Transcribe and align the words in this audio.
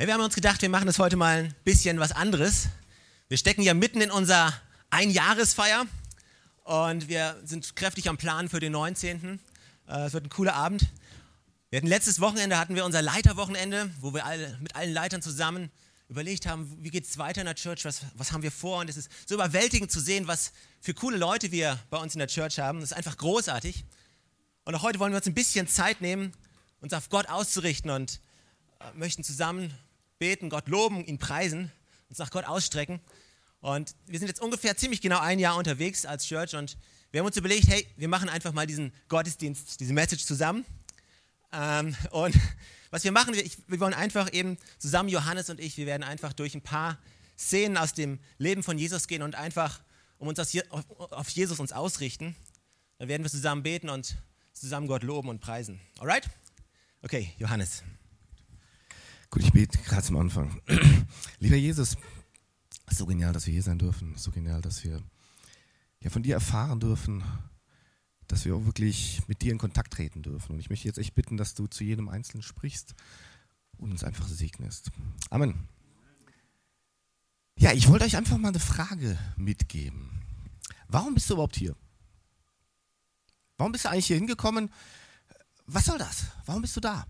Hey, 0.00 0.06
wir 0.06 0.14
haben 0.14 0.20
uns 0.20 0.36
gedacht, 0.36 0.62
wir 0.62 0.68
machen 0.68 0.86
das 0.86 1.00
heute 1.00 1.16
mal 1.16 1.38
ein 1.38 1.54
bisschen 1.64 1.98
was 1.98 2.12
anderes. 2.12 2.68
Wir 3.26 3.36
stecken 3.36 3.62
ja 3.62 3.74
mitten 3.74 4.00
in 4.00 4.12
unserer 4.12 4.54
Einjahresfeier 4.90 5.86
und 6.62 7.08
wir 7.08 7.36
sind 7.42 7.74
kräftig 7.74 8.08
am 8.08 8.16
Plan 8.16 8.48
für 8.48 8.60
den 8.60 8.70
19. 8.70 9.40
Äh, 9.88 9.98
es 10.02 10.12
wird 10.12 10.26
ein 10.26 10.28
cooler 10.28 10.54
Abend. 10.54 10.86
Wir 11.70 11.78
hatten 11.78 11.88
letztes 11.88 12.20
Wochenende 12.20 12.60
hatten 12.60 12.76
wir 12.76 12.84
unser 12.84 13.02
Leiterwochenende, 13.02 13.90
wo 14.00 14.14
wir 14.14 14.24
alle, 14.24 14.56
mit 14.60 14.76
allen 14.76 14.92
Leitern 14.92 15.20
zusammen 15.20 15.68
überlegt 16.08 16.46
haben, 16.46 16.78
wie 16.80 16.90
geht 16.90 17.04
es 17.04 17.18
weiter 17.18 17.40
in 17.40 17.46
der 17.46 17.56
Church, 17.56 17.84
was, 17.84 18.02
was 18.14 18.30
haben 18.30 18.44
wir 18.44 18.52
vor 18.52 18.78
und 18.78 18.88
es 18.88 18.96
ist 18.96 19.10
so 19.26 19.34
überwältigend 19.34 19.90
zu 19.90 19.98
sehen, 19.98 20.28
was 20.28 20.52
für 20.80 20.94
coole 20.94 21.16
Leute 21.16 21.50
wir 21.50 21.76
bei 21.90 21.98
uns 21.98 22.14
in 22.14 22.20
der 22.20 22.28
Church 22.28 22.60
haben. 22.60 22.78
Das 22.78 22.92
ist 22.92 22.96
einfach 22.96 23.16
großartig. 23.16 23.84
Und 24.64 24.76
auch 24.76 24.82
heute 24.82 25.00
wollen 25.00 25.10
wir 25.10 25.16
uns 25.16 25.26
ein 25.26 25.34
bisschen 25.34 25.66
Zeit 25.66 26.00
nehmen, 26.00 26.34
uns 26.80 26.92
auf 26.92 27.08
Gott 27.08 27.28
auszurichten 27.28 27.90
und 27.90 28.20
äh, 28.78 28.96
möchten 28.96 29.24
zusammen 29.24 29.74
beten, 30.18 30.50
Gott 30.50 30.68
loben, 30.68 31.04
ihn 31.04 31.18
preisen, 31.18 31.72
uns 32.08 32.18
nach 32.18 32.30
Gott 32.30 32.44
ausstrecken. 32.44 33.00
Und 33.60 33.94
wir 34.06 34.18
sind 34.18 34.28
jetzt 34.28 34.40
ungefähr 34.40 34.76
ziemlich 34.76 35.00
genau 35.00 35.18
ein 35.18 35.38
Jahr 35.38 35.56
unterwegs 35.56 36.06
als 36.06 36.26
Church 36.26 36.54
und 36.54 36.76
wir 37.10 37.20
haben 37.20 37.26
uns 37.26 37.36
überlegt, 37.36 37.68
hey, 37.68 37.86
wir 37.96 38.08
machen 38.08 38.28
einfach 38.28 38.52
mal 38.52 38.66
diesen 38.66 38.92
Gottesdienst, 39.08 39.80
diese 39.80 39.92
Message 39.94 40.24
zusammen. 40.24 40.64
Ähm, 41.52 41.96
und 42.10 42.34
was 42.90 43.04
wir 43.04 43.12
machen, 43.12 43.34
wir, 43.34 43.44
wir 43.66 43.80
wollen 43.80 43.94
einfach 43.94 44.32
eben 44.32 44.58
zusammen, 44.78 45.08
Johannes 45.08 45.50
und 45.50 45.58
ich, 45.60 45.76
wir 45.76 45.86
werden 45.86 46.02
einfach 46.02 46.32
durch 46.32 46.54
ein 46.54 46.62
paar 46.62 46.98
Szenen 47.38 47.76
aus 47.76 47.94
dem 47.94 48.18
Leben 48.36 48.62
von 48.62 48.78
Jesus 48.78 49.06
gehen 49.06 49.22
und 49.22 49.36
einfach 49.36 49.80
um 50.18 50.28
uns 50.28 50.38
auf 50.38 51.28
Jesus 51.30 51.60
uns 51.60 51.72
ausrichten. 51.72 52.34
Dann 52.98 53.08
werden 53.08 53.22
wir 53.22 53.30
zusammen 53.30 53.62
beten 53.62 53.88
und 53.88 54.16
zusammen 54.52 54.88
Gott 54.88 55.04
loben 55.04 55.28
und 55.28 55.40
preisen. 55.40 55.80
Alright? 55.98 56.28
Okay, 57.02 57.32
Johannes. 57.38 57.84
Gut, 59.30 59.42
ich 59.42 59.52
bete 59.52 59.78
gerade 59.78 60.02
zum 60.02 60.16
Anfang. 60.16 60.60
Lieber 61.38 61.56
Jesus, 61.56 61.96
so 62.90 63.04
genial, 63.04 63.32
dass 63.32 63.46
wir 63.46 63.52
hier 63.52 63.62
sein 63.62 63.78
dürfen. 63.78 64.16
So 64.16 64.30
genial, 64.30 64.62
dass 64.62 64.84
wir 64.84 65.02
ja, 66.00 66.10
von 66.10 66.22
dir 66.22 66.34
erfahren 66.34 66.80
dürfen, 66.80 67.22
dass 68.26 68.44
wir 68.44 68.56
auch 68.56 68.64
wirklich 68.64 69.20
mit 69.26 69.42
dir 69.42 69.52
in 69.52 69.58
Kontakt 69.58 69.92
treten 69.92 70.22
dürfen. 70.22 70.52
Und 70.52 70.60
ich 70.60 70.70
möchte 70.70 70.88
jetzt 70.88 70.98
echt 70.98 71.14
bitten, 71.14 71.36
dass 71.36 71.54
du 71.54 71.66
zu 71.66 71.84
jedem 71.84 72.08
Einzelnen 72.08 72.42
sprichst 72.42 72.94
und 73.76 73.90
uns 73.90 74.04
einfach 74.04 74.26
segnest. 74.26 74.90
Amen. 75.30 75.68
Ja, 77.58 77.72
ich 77.72 77.88
wollte 77.88 78.04
euch 78.04 78.16
einfach 78.16 78.38
mal 78.38 78.48
eine 78.48 78.60
Frage 78.60 79.18
mitgeben. 79.36 80.22
Warum 80.86 81.14
bist 81.14 81.28
du 81.28 81.34
überhaupt 81.34 81.56
hier? 81.56 81.76
Warum 83.58 83.72
bist 83.72 83.84
du 83.84 83.90
eigentlich 83.90 84.06
hier 84.06 84.16
hingekommen? 84.16 84.70
Was 85.66 85.86
soll 85.86 85.98
das? 85.98 86.26
Warum 86.46 86.62
bist 86.62 86.76
du 86.76 86.80
da? 86.80 87.06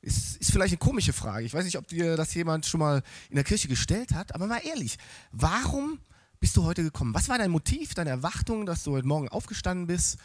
Ist, 0.00 0.36
ist 0.36 0.52
vielleicht 0.52 0.72
eine 0.72 0.78
komische 0.78 1.12
Frage. 1.12 1.44
Ich 1.44 1.54
weiß 1.54 1.64
nicht, 1.64 1.76
ob 1.76 1.88
dir 1.88 2.16
das 2.16 2.32
jemand 2.34 2.66
schon 2.66 2.80
mal 2.80 3.02
in 3.30 3.34
der 3.34 3.44
Kirche 3.44 3.68
gestellt 3.68 4.12
hat, 4.14 4.34
aber 4.34 4.46
mal 4.46 4.60
ehrlich, 4.64 4.96
warum 5.32 5.98
bist 6.40 6.56
du 6.56 6.64
heute 6.64 6.82
gekommen? 6.82 7.14
Was 7.14 7.28
war 7.28 7.38
dein 7.38 7.50
Motiv, 7.50 7.94
deine 7.94 8.10
Erwartung, 8.10 8.64
dass 8.64 8.84
du 8.84 8.92
heute 8.92 9.08
Morgen 9.08 9.28
aufgestanden 9.28 9.86
bist 9.88 10.18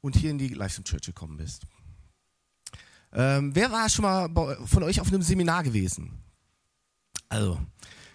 und 0.00 0.14
hier 0.16 0.30
in 0.30 0.38
die 0.38 0.48
Livestream 0.48 0.84
Church 0.84 1.06
gekommen 1.06 1.36
bist? 1.36 1.66
Ähm, 3.12 3.54
wer 3.54 3.72
war 3.72 3.88
schon 3.88 4.04
mal 4.04 4.28
von 4.66 4.82
euch 4.82 5.00
auf 5.00 5.08
einem 5.08 5.22
Seminar 5.22 5.64
gewesen? 5.64 6.22
Also, 7.28 7.60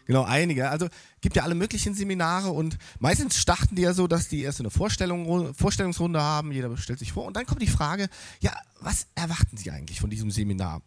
genau, 0.05 0.23
einige. 0.23 0.69
Also, 0.69 0.87
gibt 1.21 1.35
ja 1.35 1.43
alle 1.43 1.55
möglichen 1.55 1.93
Seminare 1.93 2.49
und 2.49 2.77
meistens 2.99 3.37
starten 3.37 3.75
die 3.75 3.83
ja 3.83 3.93
so, 3.93 4.07
dass 4.07 4.27
die 4.27 4.41
erst 4.41 4.59
eine 4.59 4.69
Vorstellung, 4.69 5.53
Vorstellungsrunde 5.53 6.21
haben, 6.21 6.51
jeder 6.51 6.75
stellt 6.77 6.99
sich 6.99 7.11
vor 7.11 7.25
und 7.25 7.35
dann 7.35 7.45
kommt 7.45 7.61
die 7.61 7.67
Frage, 7.67 8.09
ja, 8.39 8.55
was 8.79 9.07
erwarten 9.15 9.57
Sie 9.57 9.71
eigentlich 9.71 9.99
von 9.99 10.09
diesem 10.09 10.31
Seminar? 10.31 10.81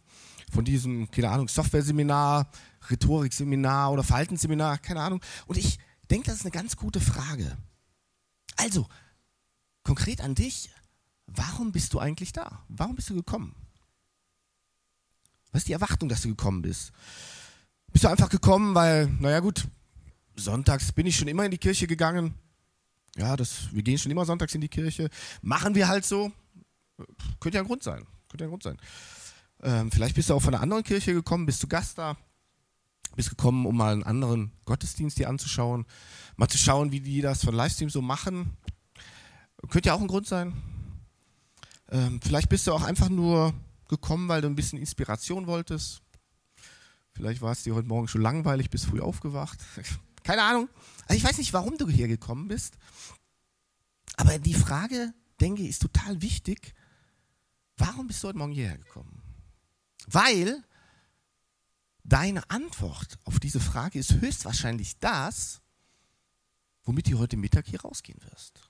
von 0.51 0.65
diesem, 0.65 1.09
keine 1.11 1.29
Ahnung, 1.29 1.47
Software-Seminar, 1.47 2.49
Rhetorik-Seminar 2.89 3.91
oder 3.91 4.03
Verhaltensseminar, 4.03 4.77
keine 4.77 5.01
Ahnung. 5.01 5.21
Und 5.47 5.57
ich 5.57 5.79
denke, 6.09 6.27
das 6.27 6.37
ist 6.37 6.41
eine 6.41 6.51
ganz 6.51 6.75
gute 6.77 6.99
Frage. 6.99 7.57
Also, 8.57 8.87
konkret 9.83 10.21
an 10.21 10.35
dich, 10.35 10.69
warum 11.27 11.71
bist 11.71 11.93
du 11.93 11.99
eigentlich 11.99 12.31
da? 12.31 12.63
Warum 12.67 12.95
bist 12.95 13.09
du 13.09 13.15
gekommen? 13.15 13.55
Was 15.51 15.61
ist 15.61 15.67
die 15.67 15.73
Erwartung, 15.73 16.09
dass 16.09 16.21
du 16.21 16.29
gekommen 16.29 16.61
bist? 16.61 16.91
Bist 17.95 18.03
du 18.03 18.09
einfach 18.09 18.27
gekommen, 18.27 18.75
weil, 18.75 19.07
naja 19.21 19.39
gut, 19.39 19.69
sonntags 20.35 20.91
bin 20.91 21.07
ich 21.07 21.15
schon 21.15 21.29
immer 21.29 21.45
in 21.45 21.51
die 21.51 21.57
Kirche 21.57 21.87
gegangen. 21.87 22.33
Ja, 23.15 23.37
das, 23.37 23.73
wir 23.73 23.83
gehen 23.83 23.97
schon 23.97 24.11
immer 24.11 24.25
sonntags 24.25 24.53
in 24.53 24.59
die 24.59 24.67
Kirche. 24.67 25.09
Machen 25.41 25.75
wir 25.75 25.87
halt 25.87 26.03
so. 26.03 26.29
Könnte 27.39 27.55
ja 27.55 27.61
ein 27.61 27.67
Grund 27.67 27.83
sein. 27.83 28.05
Könnte 28.27 28.43
ja 28.43 28.47
ein 28.47 28.49
Grund 28.49 28.63
sein. 28.63 28.77
Ähm, 29.63 29.91
vielleicht 29.93 30.13
bist 30.13 30.29
du 30.29 30.33
auch 30.33 30.41
von 30.41 30.53
einer 30.53 30.61
anderen 30.61 30.83
Kirche 30.83 31.13
gekommen, 31.13 31.45
bist 31.45 31.63
du 31.63 31.67
Gast 31.67 31.97
da, 31.97 32.17
bist 33.15 33.29
gekommen, 33.29 33.65
um 33.65 33.77
mal 33.77 33.93
einen 33.93 34.03
anderen 34.03 34.51
Gottesdienst 34.65 35.17
dir 35.17 35.29
anzuschauen, 35.29 35.85
mal 36.35 36.49
zu 36.49 36.57
schauen, 36.57 36.91
wie 36.91 36.99
die 36.99 37.21
das 37.21 37.45
von 37.45 37.55
Livestream 37.55 37.89
so 37.89 38.01
machen. 38.01 38.57
Könnte 39.69 39.87
ja 39.87 39.95
auch 39.95 40.01
ein 40.01 40.09
Grund 40.09 40.27
sein. 40.27 40.51
Ähm, 41.91 42.19
vielleicht 42.21 42.49
bist 42.49 42.67
du 42.67 42.73
auch 42.73 42.83
einfach 42.83 43.07
nur 43.07 43.53
gekommen, 43.87 44.27
weil 44.27 44.41
du 44.41 44.49
ein 44.49 44.55
bisschen 44.55 44.79
Inspiration 44.79 45.47
wolltest. 45.47 46.01
Vielleicht 47.15 47.41
war 47.41 47.53
es 47.53 47.63
dir 47.63 47.73
heute 47.75 47.87
Morgen 47.87 48.09
schon 48.09 48.21
langweilig, 48.21 48.69
bist 48.69 48.85
früh 48.85 48.99
aufgewacht. 48.99 49.59
Keine 50.23 50.43
Ahnung. 50.43 50.69
Also 51.07 51.15
ich 51.15 51.23
weiß 51.23 51.37
nicht, 51.37 51.53
warum 51.53 51.77
du 51.77 51.87
hier 51.87 52.07
gekommen 52.07 52.49
bist. 52.49 52.77
Aber 54.17 54.37
die 54.37 54.53
Frage, 54.53 55.13
denke 55.39 55.63
ich, 55.63 55.69
ist 55.69 55.81
total 55.81 56.21
wichtig. 56.21 56.73
Warum 57.77 58.07
bist 58.07 58.21
du 58.21 58.27
heute 58.27 58.37
Morgen 58.37 58.51
hierher 58.51 58.77
gekommen? 58.77 59.21
Weil 60.07 60.63
deine 62.03 62.49
Antwort 62.49 63.17
auf 63.23 63.39
diese 63.39 63.59
Frage 63.59 63.97
ist 63.97 64.19
höchstwahrscheinlich 64.19 64.99
das, 64.99 65.61
womit 66.83 67.09
du 67.09 67.17
heute 67.17 67.37
Mittag 67.37 67.67
hier 67.67 67.81
rausgehen 67.81 68.21
wirst. 68.29 68.69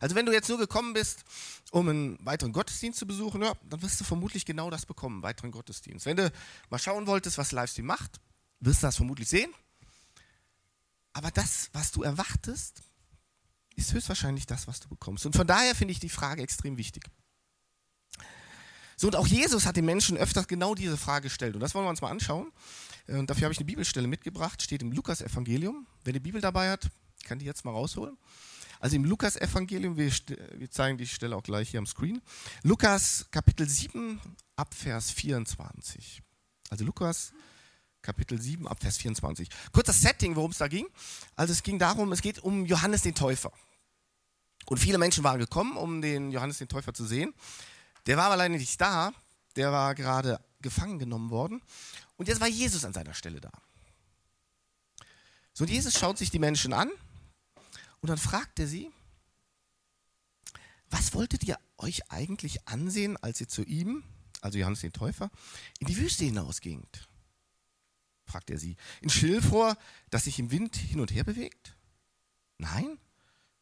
Also 0.00 0.16
wenn 0.16 0.26
du 0.26 0.32
jetzt 0.32 0.48
nur 0.48 0.58
gekommen 0.58 0.94
bist, 0.94 1.24
um 1.70 1.88
einen 1.88 2.26
weiteren 2.26 2.52
Gottesdienst 2.52 2.98
zu 2.98 3.06
besuchen, 3.06 3.42
ja, 3.42 3.52
dann 3.68 3.82
wirst 3.82 4.00
du 4.00 4.04
vermutlich 4.04 4.46
genau 4.46 4.70
das 4.70 4.86
bekommen, 4.86 5.16
einen 5.16 5.22
weiteren 5.22 5.52
Gottesdienst. 5.52 6.06
Wenn 6.06 6.16
du 6.16 6.32
mal 6.70 6.78
schauen 6.78 7.06
wolltest, 7.06 7.38
was 7.38 7.52
Livestream 7.52 7.86
macht, 7.86 8.18
wirst 8.60 8.82
du 8.82 8.86
das 8.86 8.96
vermutlich 8.96 9.28
sehen. 9.28 9.52
Aber 11.12 11.30
das, 11.30 11.68
was 11.72 11.92
du 11.92 12.02
erwartest, 12.02 12.82
ist 13.76 13.92
höchstwahrscheinlich 13.92 14.46
das, 14.46 14.66
was 14.66 14.80
du 14.80 14.88
bekommst. 14.88 15.26
Und 15.26 15.36
von 15.36 15.46
daher 15.46 15.74
finde 15.74 15.92
ich 15.92 16.00
die 16.00 16.08
Frage 16.08 16.42
extrem 16.42 16.76
wichtig. 16.76 17.04
So, 18.96 19.06
und 19.06 19.16
auch 19.16 19.26
Jesus 19.26 19.66
hat 19.66 19.76
den 19.76 19.86
Menschen 19.86 20.16
öfters 20.16 20.46
genau 20.46 20.74
diese 20.74 20.96
Frage 20.96 21.24
gestellt. 21.24 21.54
Und 21.54 21.60
das 21.60 21.74
wollen 21.74 21.86
wir 21.86 21.90
uns 21.90 22.02
mal 22.02 22.10
anschauen. 22.10 22.52
Äh, 23.06 23.16
und 23.16 23.28
dafür 23.28 23.44
habe 23.44 23.52
ich 23.52 23.58
eine 23.58 23.66
Bibelstelle 23.66 24.06
mitgebracht, 24.06 24.62
steht 24.62 24.82
im 24.82 24.92
Lukas-Evangelium. 24.92 25.86
Wer 26.04 26.12
die 26.12 26.20
Bibel 26.20 26.40
dabei 26.40 26.70
hat, 26.70 26.90
kann 27.24 27.38
die 27.38 27.46
jetzt 27.46 27.64
mal 27.64 27.72
rausholen. 27.72 28.16
Also 28.80 28.96
im 28.96 29.04
Lukas-Evangelium, 29.04 29.98
wir, 29.98 30.10
wir, 30.54 30.70
zeigen 30.70 30.96
die 30.96 31.06
Stelle 31.06 31.36
auch 31.36 31.42
gleich 31.42 31.68
hier 31.68 31.78
am 31.78 31.86
Screen. 31.86 32.22
Lukas 32.62 33.26
Kapitel 33.30 33.68
7 33.68 34.18
ab 34.56 34.72
Vers 34.72 35.10
24. 35.10 36.22
Also 36.70 36.86
Lukas 36.86 37.32
Kapitel 38.00 38.40
7 38.40 38.66
ab 38.66 38.80
Vers 38.80 38.96
24. 38.96 39.50
Kurzes 39.72 40.00
Setting, 40.00 40.34
worum 40.34 40.52
es 40.52 40.58
da 40.58 40.66
ging. 40.66 40.86
Also 41.36 41.52
es 41.52 41.62
ging 41.62 41.78
darum, 41.78 42.10
es 42.12 42.22
geht 42.22 42.38
um 42.38 42.64
Johannes 42.64 43.02
den 43.02 43.14
Täufer. 43.14 43.52
Und 44.64 44.78
viele 44.78 44.96
Menschen 44.96 45.24
waren 45.24 45.38
gekommen, 45.38 45.76
um 45.76 46.00
den 46.00 46.30
Johannes 46.30 46.56
den 46.56 46.68
Täufer 46.68 46.94
zu 46.94 47.04
sehen. 47.04 47.34
Der 48.06 48.16
war 48.16 48.24
aber 48.24 48.36
leider 48.36 48.56
nicht 48.56 48.80
da, 48.80 49.12
der 49.56 49.72
war 49.72 49.94
gerade 49.94 50.40
gefangen 50.62 50.98
genommen 50.98 51.28
worden. 51.28 51.60
Und 52.16 52.28
jetzt 52.28 52.40
war 52.40 52.48
Jesus 52.48 52.86
an 52.86 52.94
seiner 52.94 53.12
Stelle 53.12 53.42
da. 53.42 53.52
So, 55.52 55.64
und 55.64 55.70
Jesus 55.70 55.98
schaut 55.98 56.16
sich 56.16 56.30
die 56.30 56.38
Menschen 56.38 56.72
an 56.72 56.90
und 58.00 58.08
dann 58.08 58.18
fragt 58.18 58.58
er 58.58 58.66
sie, 58.66 58.90
was 60.88 61.14
wolltet 61.14 61.44
ihr 61.44 61.58
euch 61.78 62.10
eigentlich 62.10 62.66
ansehen, 62.68 63.16
als 63.16 63.40
ihr 63.40 63.48
zu 63.48 63.62
ihm, 63.62 64.02
also 64.40 64.58
Johannes 64.58 64.80
den 64.80 64.92
Täufer, 64.92 65.30
in 65.78 65.86
die 65.86 65.96
Wüste 65.96 66.24
hinausgingt? 66.24 67.08
fragt 68.24 68.50
er 68.50 68.58
sie. 68.58 68.76
In 69.00 69.10
Schilfrohr, 69.10 69.76
das 70.10 70.24
sich 70.24 70.38
im 70.38 70.50
Wind 70.50 70.76
hin 70.76 71.00
und 71.00 71.12
her 71.12 71.24
bewegt? 71.24 71.76
Nein? 72.58 72.98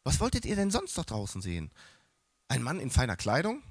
Was 0.05 0.21
wolltet 0.21 0.45
ihr 0.45 0.57
denn 0.57 0.71
sonst 0.71 0.97
noch 0.97 1.05
draußen 1.05 1.41
sehen? 1.41 1.71
Ein 2.49 2.63
Mann 2.63 2.81
in 2.81 2.91
feiner 2.91 3.17
Kleidung? 3.17 3.63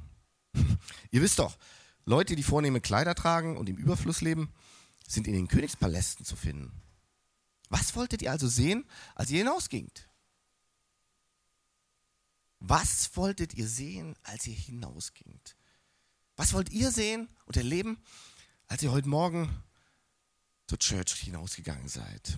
Ihr 1.12 1.22
wisst 1.22 1.40
doch, 1.40 1.58
Leute, 2.06 2.36
die 2.36 2.44
vornehme 2.44 2.82
Kleider 2.82 3.16
tragen 3.16 3.58
und 3.58 3.70
im 3.70 3.78
Überfluss 3.78 4.22
leben, 4.22 4.54
sind 5.08 5.28
in 5.28 5.34
den 5.34 5.48
Königspalästen 5.48 6.26
zu 6.26 6.36
finden. 6.36 6.72
Was 7.70 7.96
wolltet 7.96 8.22
ihr 8.22 8.32
also 8.32 8.48
sehen, 8.48 8.86
als 9.16 9.30
ihr 9.30 9.40
hinausgingt? 9.40 10.07
Was 12.60 13.16
wolltet 13.16 13.54
ihr 13.54 13.68
sehen, 13.68 14.16
als 14.24 14.48
ihr 14.48 14.56
hinausgingt? 14.56 15.56
Was 16.36 16.54
wollt 16.54 16.72
ihr 16.72 16.92
sehen 16.92 17.30
und 17.46 17.58
erleben, 17.58 18.02
als 18.68 18.84
ihr 18.84 18.92
heute 18.92 19.10
Morgen 19.10 19.64
zur 20.68 20.80
Church 20.80 21.14
hinausgegangen 21.14 21.88
seid? 21.88 22.38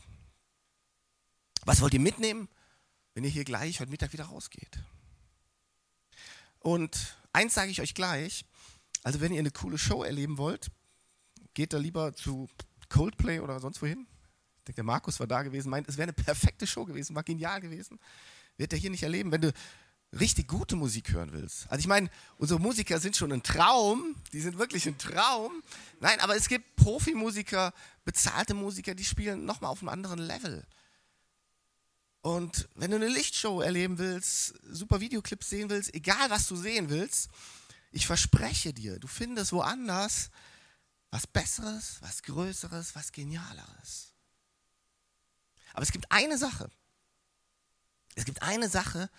Was 1.66 1.82
wollt 1.82 1.94
ihr 1.94 2.00
mitnehmen, 2.00 2.48
wenn 3.14 3.24
ihr 3.24 3.30
hier 3.30 3.44
gleich 3.46 3.80
heute 3.80 3.92
Mittag 3.92 4.14
wieder 4.14 4.26
rausgeht? 4.26 4.80
Und 6.60 7.16
eins 7.34 7.54
sage 7.54 7.72
ich 7.72 7.82
euch 7.82 7.94
gleich, 7.94 8.46
Also 9.04 9.22
wenn 9.22 9.32
ihr 9.32 9.40
eine 9.40 9.52
coole 9.52 9.78
Show 9.78 10.04
erleben 10.04 10.38
wollt, 10.38 10.70
geht 11.54 11.74
da 11.74 11.78
lieber 11.78 12.14
zu 12.14 12.50
Coldplay 12.90 13.40
oder 13.40 13.60
sonst 13.60 13.82
wohin. 13.82 14.08
Ich 14.58 14.64
denke, 14.66 14.76
der 14.76 14.84
Markus 14.84 15.20
war 15.20 15.28
da 15.28 15.42
gewesen, 15.42 15.70
meint, 15.70 15.88
es 15.88 15.98
wäre 15.98 16.04
eine 16.04 16.14
perfekte 16.14 16.68
Show 16.68 16.86
gewesen, 16.86 17.16
war 17.16 17.24
genial 17.24 17.62
gewesen. 17.62 18.00
Wird 18.58 18.74
er 18.74 18.80
hier 18.80 18.90
nicht 18.90 19.04
erleben, 19.04 19.32
wenn 19.32 19.42
du 19.42 19.54
richtig 20.18 20.48
gute 20.48 20.76
Musik 20.76 21.12
hören 21.12 21.32
willst. 21.34 21.70
Also 21.70 21.82
ich 21.82 21.88
meine, 21.88 22.10
unsere 22.38 22.60
Musiker 22.60 23.00
sind 23.00 23.16
schon 23.16 23.32
ein 23.32 23.44
Traum, 23.44 24.16
die 24.34 24.42
sind 24.42 24.58
wirklich 24.58 24.88
ein 24.88 24.98
Traum. 24.98 25.64
Nein, 26.00 26.20
aber 26.20 26.36
es 26.36 26.48
gibt 26.48 26.76
Profimusiker, 26.76 27.74
bezahlte 28.06 28.54
Musiker, 28.54 28.96
die 28.96 29.06
spielen 29.06 29.46
nochmal 29.46 29.72
auf 29.72 29.82
einem 29.82 29.90
anderen 29.90 30.20
Level. 30.20 30.66
Und 32.22 32.68
wenn 32.76 32.92
du 32.92 32.98
eine 32.98 33.08
Lichtshow 33.08 33.62
erleben 33.62 33.98
willst, 33.98 34.56
super 34.70 35.00
Videoclips 35.00 35.50
sehen 35.50 35.70
willst, 35.70 35.94
egal 35.94 36.30
was 36.30 36.48
du 36.48 36.56
sehen 36.56 36.90
willst, 36.90 37.30
ich 37.92 38.06
verspreche 38.06 38.74
dir, 38.74 39.00
du 39.00 39.08
findest 39.08 39.52
woanders 39.52 40.30
was 41.12 41.26
Besseres, 41.26 41.98
was 42.02 42.22
Größeres, 42.24 42.96
was 42.96 43.12
Genialeres. 43.12 44.14
Aber 45.74 45.84
es 45.84 45.92
gibt 45.92 46.12
eine 46.12 46.38
Sache. 46.38 46.70
Es 48.16 48.26
gibt 48.26 48.42
eine 48.42 48.70
Sache, 48.70 49.10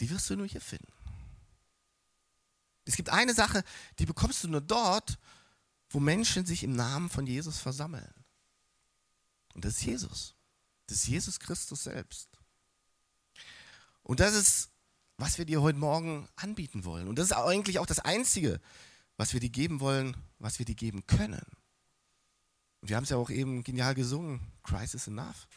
die 0.00 0.10
wirst 0.10 0.28
du 0.30 0.36
nur 0.36 0.46
hier 0.46 0.60
finden. 0.60 0.92
Es 2.84 2.96
gibt 2.96 3.10
eine 3.10 3.34
Sache, 3.34 3.64
die 3.98 4.06
bekommst 4.06 4.44
du 4.44 4.48
nur 4.48 4.60
dort, 4.60 5.18
wo 5.90 6.00
Menschen 6.00 6.44
sich 6.44 6.62
im 6.62 6.74
Namen 6.74 7.08
von 7.08 7.26
Jesus 7.26 7.58
versammeln. 7.58 8.12
Und 9.54 9.64
das 9.64 9.74
ist 9.74 9.84
Jesus. 9.84 10.34
Das 10.86 10.98
ist 10.98 11.06
Jesus 11.06 11.40
Christus 11.40 11.84
selbst. 11.84 12.28
Und 14.02 14.20
das 14.20 14.34
ist, 14.34 14.70
was 15.16 15.38
wir 15.38 15.44
dir 15.44 15.62
heute 15.62 15.78
Morgen 15.78 16.28
anbieten 16.36 16.84
wollen. 16.84 17.08
Und 17.08 17.18
das 17.18 17.26
ist 17.26 17.32
eigentlich 17.32 17.78
auch 17.78 17.86
das 17.86 18.00
Einzige, 18.00 18.60
was 19.16 19.32
wir 19.32 19.40
dir 19.40 19.50
geben 19.50 19.80
wollen, 19.80 20.16
was 20.38 20.58
wir 20.58 20.66
dir 20.66 20.74
geben 20.74 21.06
können. 21.06 21.44
Und 22.80 22.88
wir 22.90 22.96
haben 22.96 23.04
es 23.04 23.10
ja 23.10 23.16
auch 23.16 23.30
eben 23.30 23.64
genial 23.64 23.94
gesungen, 23.94 24.40
Christ 24.62 24.94
is 24.94 25.06
enough. 25.06 25.48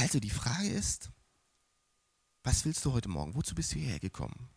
Also 0.00 0.18
die 0.18 0.30
Frage 0.30 0.70
ist, 0.70 1.10
was 2.42 2.64
willst 2.64 2.82
du 2.86 2.94
heute 2.94 3.10
Morgen? 3.10 3.34
Wozu 3.34 3.54
bist 3.54 3.74
du 3.74 3.78
hierher 3.78 3.98
gekommen? 3.98 4.48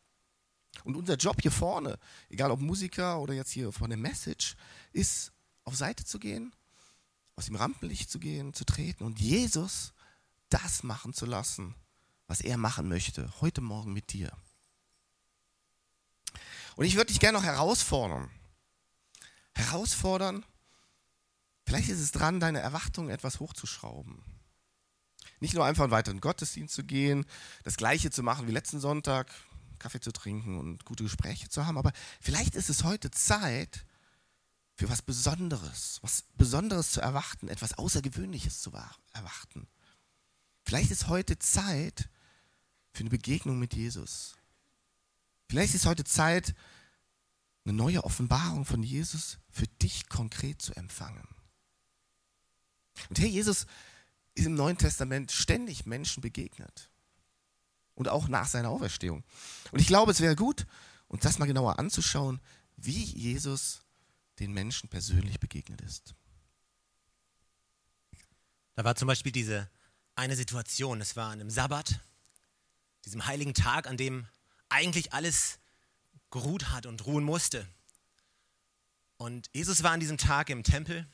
Und 0.86 0.96
unser 0.96 1.18
Job 1.18 1.42
hier 1.42 1.52
vorne, 1.52 2.00
egal 2.30 2.50
ob 2.50 2.62
Musiker 2.62 3.20
oder 3.20 3.34
jetzt 3.34 3.52
hier 3.52 3.74
von 3.74 3.90
der 3.90 4.00
Message, 4.00 4.56
ist 4.94 5.34
auf 5.66 5.76
Seite 5.76 6.06
zu 6.06 6.18
gehen, 6.18 6.56
aus 7.36 7.48
dem 7.48 7.58
Rampenlicht 7.58 8.10
zu 8.10 8.20
gehen, 8.20 8.54
zu 8.54 8.64
treten 8.64 9.04
und 9.04 9.20
Jesus 9.20 9.92
das 10.48 10.82
machen 10.84 11.14
zu 11.14 11.26
lassen, 11.26 11.76
was 12.28 12.40
er 12.40 12.56
machen 12.56 12.88
möchte, 12.88 13.30
heute 13.42 13.60
Morgen 13.60 13.92
mit 13.92 14.14
dir. 14.14 14.32
Und 16.78 16.86
ich 16.86 16.96
würde 16.96 17.12
dich 17.12 17.20
gerne 17.20 17.38
noch 17.38 17.46
herausfordern. 17.46 18.30
Herausfordern, 19.56 20.46
vielleicht 21.66 21.90
ist 21.90 22.00
es 22.00 22.14
dran, 22.14 22.40
deine 22.40 22.62
Erwartungen 22.62 23.10
etwas 23.10 23.42
hochzuschrauben. 23.42 24.24
Nicht 25.44 25.56
nur 25.56 25.66
einfach 25.66 25.84
einen 25.84 25.92
weiteren 25.92 26.22
Gottesdienst 26.22 26.74
zu 26.74 26.86
gehen, 26.86 27.26
das 27.66 27.76
Gleiche 27.76 28.10
zu 28.10 28.24
machen 28.24 28.48
wie 28.48 28.54
letzten 28.54 28.80
Sonntag, 28.80 29.30
Kaffee 29.78 30.00
zu 30.00 30.14
trinken 30.14 30.58
und 30.58 30.86
gute 30.86 31.04
Gespräche 31.04 31.50
zu 31.50 31.66
haben, 31.66 31.78
aber 31.78 31.92
vielleicht 32.22 32.56
ist 32.56 32.70
es 32.70 32.86
heute 32.86 33.12
Zeit 33.12 33.86
für 34.74 34.88
was 34.88 35.02
Besonderes, 35.02 36.00
was 36.02 36.24
Besonderes 36.38 36.94
zu 36.94 37.02
erwarten, 37.02 37.50
etwas 37.50 37.78
Außergewöhnliches 37.78 38.62
zu 38.62 38.72
erwarten. 39.12 39.68
Vielleicht 40.64 40.92
ist 40.92 41.10
heute 41.10 41.38
Zeit 41.38 42.08
für 42.94 43.02
eine 43.02 43.10
Begegnung 43.10 43.60
mit 43.60 43.74
Jesus. 43.74 44.38
Vielleicht 45.50 45.76
ist 45.76 45.86
heute 45.86 46.06
Zeit, 46.06 46.56
eine 47.66 47.74
neue 47.74 48.06
Offenbarung 48.06 48.64
von 48.64 48.82
Jesus 48.82 49.40
für 49.52 49.68
dich 49.68 50.08
konkret 50.08 50.62
zu 50.62 50.74
empfangen. 50.74 51.28
Und 53.10 53.20
Herr 53.20 53.28
Jesus 53.28 53.68
ist 54.36 54.46
im 54.46 54.56
Neuen 54.56 54.78
Testament 54.78 55.32
ständig 55.32 55.86
Menschen 55.86 56.22
begegnet. 56.22 56.90
Und 57.96 58.08
auch 58.08 58.28
nach 58.28 58.48
seiner 58.48 58.70
Auferstehung. 58.70 59.24
Und 59.72 59.80
ich 59.80 59.88
glaube, 59.88 60.12
es 60.12 60.20
wäre 60.20 60.36
gut, 60.36 60.66
uns 61.08 61.22
das 61.22 61.38
mal 61.38 61.46
genauer 61.46 61.78
anzuschauen, 61.78 62.42
wie 62.76 63.04
Jesus 63.04 63.82
den 64.40 64.52
Menschen 64.52 64.90
persönlich 64.90 65.40
begegnet 65.40 65.82
ist. 65.82 66.16
Da 68.76 68.84
war 68.84 68.96
zum 68.96 69.08
Beispiel 69.08 69.32
diese 69.32 69.70
eine 70.16 70.36
Situation, 70.36 71.02
es 71.02 71.16
war 71.16 71.28
an 71.28 71.40
einem 71.40 71.50
Sabbat, 71.52 72.00
diesem 73.06 73.26
heiligen 73.28 73.54
Tag, 73.54 73.88
an 73.88 73.98
dem 73.98 74.26
eigentlich 74.70 75.14
alles 75.14 75.60
geruht 76.32 76.72
hat 76.72 76.88
und 76.88 77.06
ruhen 77.06 77.24
musste. 77.24 77.68
Und 79.18 79.50
Jesus 79.54 79.84
war 79.84 79.92
an 79.92 80.00
diesem 80.00 80.18
Tag 80.18 80.50
im 80.50 80.64
Tempel 80.64 81.08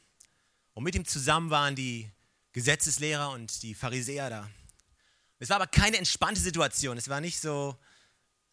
und 0.74 0.84
mit 0.84 0.96
ihm 0.96 1.06
zusammen 1.06 1.50
waren 1.50 1.76
die 1.76 2.10
Gesetzeslehrer 2.52 3.32
und 3.32 3.62
die 3.64 3.76
Pharisäer 3.76 4.30
da. 4.30 4.50
Es 5.40 5.50
war 5.50 5.58
aber 5.58 5.68
keine 5.68 5.98
entspannte 5.98 6.42
Situation. 6.42 6.98
Es 6.98 7.08
war 7.08 7.22
nicht 7.22 7.40
so 7.40 7.78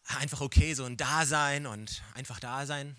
einfach 0.05 0.41
okay, 0.41 0.73
so 0.73 0.85
ein 0.85 0.97
Dasein 0.97 1.65
und 1.65 2.01
einfach 2.13 2.39
Dasein, 2.39 2.95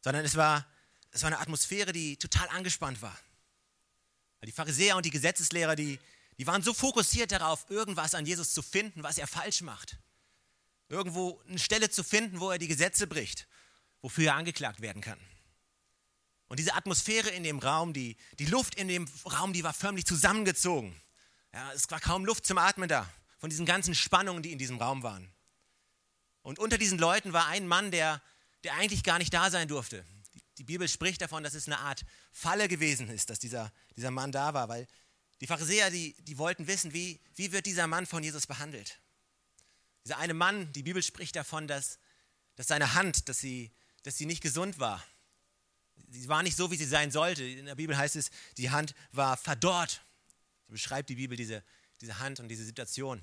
sondern 0.00 0.24
es 0.24 0.36
war, 0.36 0.66
es 1.10 1.22
war 1.22 1.28
eine 1.28 1.40
Atmosphäre, 1.40 1.92
die 1.92 2.16
total 2.16 2.48
angespannt 2.48 3.02
war. 3.02 3.16
Die 4.44 4.52
Pharisäer 4.52 4.96
und 4.96 5.04
die 5.04 5.10
Gesetzeslehrer, 5.10 5.74
die, 5.74 5.98
die 6.38 6.46
waren 6.46 6.62
so 6.62 6.72
fokussiert 6.72 7.32
darauf, 7.32 7.68
irgendwas 7.68 8.14
an 8.14 8.24
Jesus 8.24 8.54
zu 8.54 8.62
finden, 8.62 9.02
was 9.02 9.18
er 9.18 9.26
falsch 9.26 9.62
macht. 9.62 9.98
Irgendwo 10.88 11.42
eine 11.48 11.58
Stelle 11.58 11.90
zu 11.90 12.04
finden, 12.04 12.40
wo 12.40 12.50
er 12.50 12.58
die 12.58 12.68
Gesetze 12.68 13.06
bricht, 13.06 13.46
wofür 14.00 14.28
er 14.28 14.36
angeklagt 14.36 14.80
werden 14.80 15.02
kann. 15.02 15.18
Und 16.48 16.58
diese 16.58 16.74
Atmosphäre 16.74 17.28
in 17.30 17.42
dem 17.44 17.58
Raum, 17.58 17.92
die, 17.92 18.16
die 18.38 18.46
Luft 18.46 18.74
in 18.74 18.88
dem 18.88 19.06
Raum, 19.26 19.52
die 19.52 19.62
war 19.62 19.74
förmlich 19.74 20.06
zusammengezogen. 20.06 20.98
Ja, 21.52 21.72
es 21.72 21.90
war 21.90 22.00
kaum 22.00 22.24
Luft 22.24 22.46
zum 22.46 22.58
Atmen 22.58 22.88
da, 22.88 23.08
von 23.38 23.50
diesen 23.50 23.66
ganzen 23.66 23.94
Spannungen, 23.94 24.42
die 24.42 24.52
in 24.52 24.58
diesem 24.58 24.78
Raum 24.78 25.02
waren. 25.02 25.30
Und 26.42 26.58
unter 26.58 26.78
diesen 26.78 26.98
Leuten 26.98 27.32
war 27.32 27.46
ein 27.48 27.66
Mann, 27.66 27.90
der, 27.90 28.22
der 28.64 28.74
eigentlich 28.74 29.02
gar 29.02 29.18
nicht 29.18 29.34
da 29.34 29.50
sein 29.50 29.68
durfte. 29.68 30.04
Die, 30.34 30.42
die 30.58 30.64
Bibel 30.64 30.88
spricht 30.88 31.20
davon, 31.20 31.42
dass 31.42 31.54
es 31.54 31.66
eine 31.66 31.78
Art 31.78 32.04
Falle 32.32 32.68
gewesen 32.68 33.10
ist, 33.10 33.28
dass 33.28 33.38
dieser, 33.38 33.70
dieser 33.96 34.10
Mann 34.10 34.32
da 34.32 34.54
war, 34.54 34.68
weil 34.68 34.86
die 35.40 35.46
Pharisäer, 35.46 35.90
die, 35.90 36.14
die 36.20 36.38
wollten 36.38 36.66
wissen, 36.66 36.92
wie, 36.92 37.20
wie 37.34 37.52
wird 37.52 37.66
dieser 37.66 37.86
Mann 37.86 38.06
von 38.06 38.22
Jesus 38.22 38.46
behandelt. 38.46 38.98
Dieser 40.04 40.18
eine 40.18 40.34
Mann, 40.34 40.72
die 40.72 40.82
Bibel 40.82 41.02
spricht 41.02 41.36
davon, 41.36 41.68
dass, 41.68 41.98
dass 42.56 42.68
seine 42.68 42.94
Hand, 42.94 43.28
dass 43.28 43.38
sie, 43.38 43.70
dass 44.02 44.16
sie 44.16 44.26
nicht 44.26 44.42
gesund 44.42 44.78
war. 44.78 45.04
Sie 46.10 46.28
war 46.28 46.42
nicht 46.42 46.56
so, 46.56 46.70
wie 46.70 46.76
sie 46.76 46.86
sein 46.86 47.10
sollte. 47.10 47.44
In 47.44 47.66
der 47.66 47.74
Bibel 47.74 47.96
heißt 47.96 48.16
es, 48.16 48.30
die 48.56 48.70
Hand 48.70 48.94
war 49.12 49.36
verdorrt. 49.36 50.02
So 50.66 50.72
beschreibt 50.72 51.10
die 51.10 51.16
Bibel 51.16 51.36
diese, 51.36 51.62
diese 52.00 52.18
Hand 52.18 52.40
und 52.40 52.48
diese 52.48 52.64
Situation. 52.64 53.22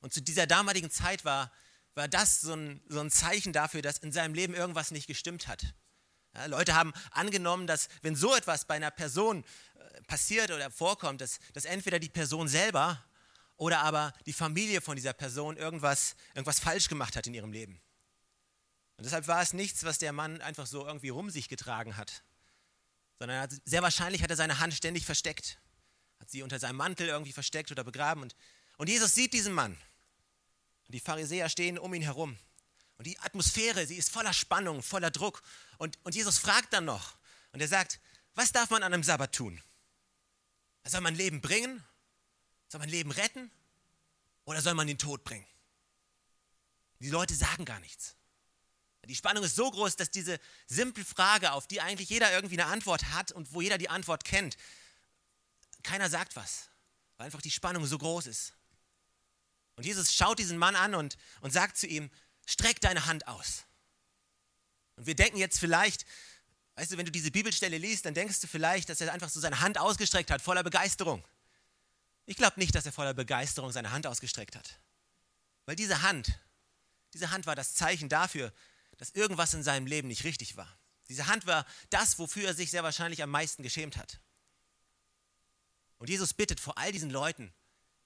Und 0.00 0.12
zu 0.12 0.20
dieser 0.20 0.46
damaligen 0.46 0.90
Zeit 0.90 1.24
war, 1.24 1.50
war 1.94 2.08
das 2.08 2.40
so 2.40 2.54
ein, 2.54 2.82
so 2.88 3.00
ein 3.00 3.10
Zeichen 3.10 3.52
dafür, 3.52 3.82
dass 3.82 3.98
in 3.98 4.12
seinem 4.12 4.34
Leben 4.34 4.54
irgendwas 4.54 4.90
nicht 4.90 5.06
gestimmt 5.06 5.46
hat. 5.46 5.74
Ja, 6.34 6.46
Leute 6.46 6.74
haben 6.74 6.92
angenommen, 7.12 7.66
dass 7.66 7.88
wenn 8.02 8.16
so 8.16 8.34
etwas 8.34 8.64
bei 8.64 8.74
einer 8.74 8.90
Person 8.90 9.44
äh, 9.74 10.02
passiert 10.02 10.50
oder 10.50 10.70
vorkommt, 10.70 11.20
dass, 11.20 11.38
dass 11.52 11.64
entweder 11.64 11.98
die 12.00 12.08
Person 12.08 12.48
selber 12.48 13.02
oder 13.56 13.80
aber 13.80 14.12
die 14.26 14.32
Familie 14.32 14.80
von 14.80 14.96
dieser 14.96 15.12
Person 15.12 15.56
irgendwas, 15.56 16.16
irgendwas 16.34 16.58
falsch 16.58 16.88
gemacht 16.88 17.16
hat 17.16 17.26
in 17.26 17.34
ihrem 17.34 17.52
Leben. 17.52 17.80
Und 18.96 19.04
deshalb 19.04 19.26
war 19.26 19.42
es 19.42 19.52
nichts, 19.52 19.84
was 19.84 19.98
der 19.98 20.12
Mann 20.12 20.40
einfach 20.40 20.66
so 20.66 20.86
irgendwie 20.86 21.08
rum 21.08 21.30
sich 21.30 21.48
getragen 21.48 21.96
hat, 21.96 22.22
sondern 23.18 23.40
hat, 23.40 23.52
sehr 23.64 23.82
wahrscheinlich 23.82 24.22
hat 24.22 24.30
er 24.30 24.36
seine 24.36 24.60
Hand 24.60 24.74
ständig 24.74 25.04
versteckt, 25.04 25.58
hat 26.20 26.30
sie 26.30 26.42
unter 26.42 26.58
seinem 26.58 26.76
Mantel 26.76 27.08
irgendwie 27.08 27.32
versteckt 27.32 27.70
oder 27.70 27.84
begraben. 27.84 28.22
Und, 28.22 28.36
und 28.76 28.88
Jesus 28.88 29.14
sieht 29.14 29.32
diesen 29.32 29.52
Mann. 29.52 29.72
Und 30.86 30.94
die 30.94 31.00
Pharisäer 31.00 31.48
stehen 31.48 31.78
um 31.78 31.92
ihn 31.94 32.02
herum. 32.02 32.38
Und 32.98 33.06
die 33.06 33.18
Atmosphäre, 33.20 33.86
sie 33.86 33.96
ist 33.96 34.10
voller 34.10 34.32
Spannung, 34.32 34.82
voller 34.82 35.10
Druck. 35.10 35.42
Und, 35.78 35.98
und 36.04 36.14
Jesus 36.14 36.38
fragt 36.38 36.72
dann 36.72 36.84
noch, 36.84 37.16
und 37.52 37.60
er 37.60 37.68
sagt, 37.68 38.00
was 38.34 38.52
darf 38.52 38.70
man 38.70 38.82
an 38.82 38.92
einem 38.92 39.02
Sabbat 39.02 39.32
tun? 39.32 39.60
Soll 40.86 41.00
man 41.00 41.14
Leben 41.14 41.40
bringen 41.40 41.82
soll 42.74 42.80
man 42.80 42.88
Leben 42.88 43.12
retten 43.12 43.52
oder 44.46 44.60
soll 44.60 44.74
man 44.74 44.88
den 44.88 44.98
Tod 44.98 45.22
bringen? 45.22 45.46
Die 46.98 47.08
Leute 47.08 47.32
sagen 47.32 47.64
gar 47.64 47.78
nichts. 47.78 48.16
Die 49.06 49.16
Spannung 49.16 49.44
ist 49.44 49.56
so 49.56 49.70
groß, 49.70 49.96
dass 49.96 50.10
diese 50.10 50.38
simple 50.66 51.04
Frage, 51.04 51.52
auf 51.52 51.66
die 51.66 51.80
eigentlich 51.80 52.08
jeder 52.08 52.32
irgendwie 52.32 52.60
eine 52.60 52.70
Antwort 52.70 53.12
hat 53.12 53.32
und 53.32 53.52
wo 53.52 53.60
jeder 53.60 53.78
die 53.78 53.88
Antwort 53.88 54.24
kennt, 54.24 54.56
keiner 55.82 56.08
sagt 56.08 56.36
was, 56.36 56.68
weil 57.16 57.26
einfach 57.26 57.42
die 57.42 57.50
Spannung 57.50 57.86
so 57.86 57.98
groß 57.98 58.26
ist. 58.26 58.54
Und 59.76 59.84
Jesus 59.84 60.14
schaut 60.14 60.38
diesen 60.38 60.56
Mann 60.56 60.76
an 60.76 60.94
und, 60.94 61.16
und 61.40 61.52
sagt 61.52 61.76
zu 61.76 61.86
ihm, 61.86 62.10
streck 62.46 62.80
deine 62.80 63.06
Hand 63.06 63.26
aus. 63.26 63.64
Und 64.96 65.06
wir 65.06 65.16
denken 65.16 65.36
jetzt 65.38 65.58
vielleicht, 65.58 66.06
weißt 66.76 66.92
du, 66.92 66.96
wenn 66.96 67.06
du 67.06 67.12
diese 67.12 67.30
Bibelstelle 67.30 67.78
liest, 67.78 68.06
dann 68.06 68.14
denkst 68.14 68.40
du 68.40 68.46
vielleicht, 68.46 68.88
dass 68.88 69.00
er 69.00 69.12
einfach 69.12 69.28
so 69.28 69.40
seine 69.40 69.60
Hand 69.60 69.78
ausgestreckt 69.78 70.30
hat, 70.30 70.40
voller 70.40 70.62
Begeisterung. 70.62 71.24
Ich 72.26 72.36
glaube 72.36 72.58
nicht, 72.60 72.74
dass 72.74 72.86
er 72.86 72.92
voller 72.92 73.14
Begeisterung 73.14 73.72
seine 73.72 73.90
Hand 73.90 74.06
ausgestreckt 74.06 74.56
hat. 74.56 74.78
Weil 75.66 75.76
diese 75.76 76.02
Hand, 76.02 76.38
Diese 77.14 77.30
Hand 77.30 77.46
war 77.46 77.54
das 77.54 77.74
Zeichen 77.74 78.08
dafür, 78.08 78.52
dass 79.04 79.14
irgendwas 79.14 79.52
in 79.52 79.62
seinem 79.62 79.86
Leben 79.86 80.08
nicht 80.08 80.24
richtig 80.24 80.56
war. 80.56 80.78
Diese 81.10 81.26
Hand 81.26 81.46
war 81.46 81.66
das, 81.90 82.18
wofür 82.18 82.46
er 82.46 82.54
sich 82.54 82.70
sehr 82.70 82.84
wahrscheinlich 82.84 83.22
am 83.22 83.28
meisten 83.28 83.62
geschämt 83.62 83.98
hat. 83.98 84.18
Und 85.98 86.08
Jesus 86.08 86.32
bittet 86.32 86.58
vor 86.58 86.78
all 86.78 86.90
diesen 86.90 87.10
Leuten, 87.10 87.52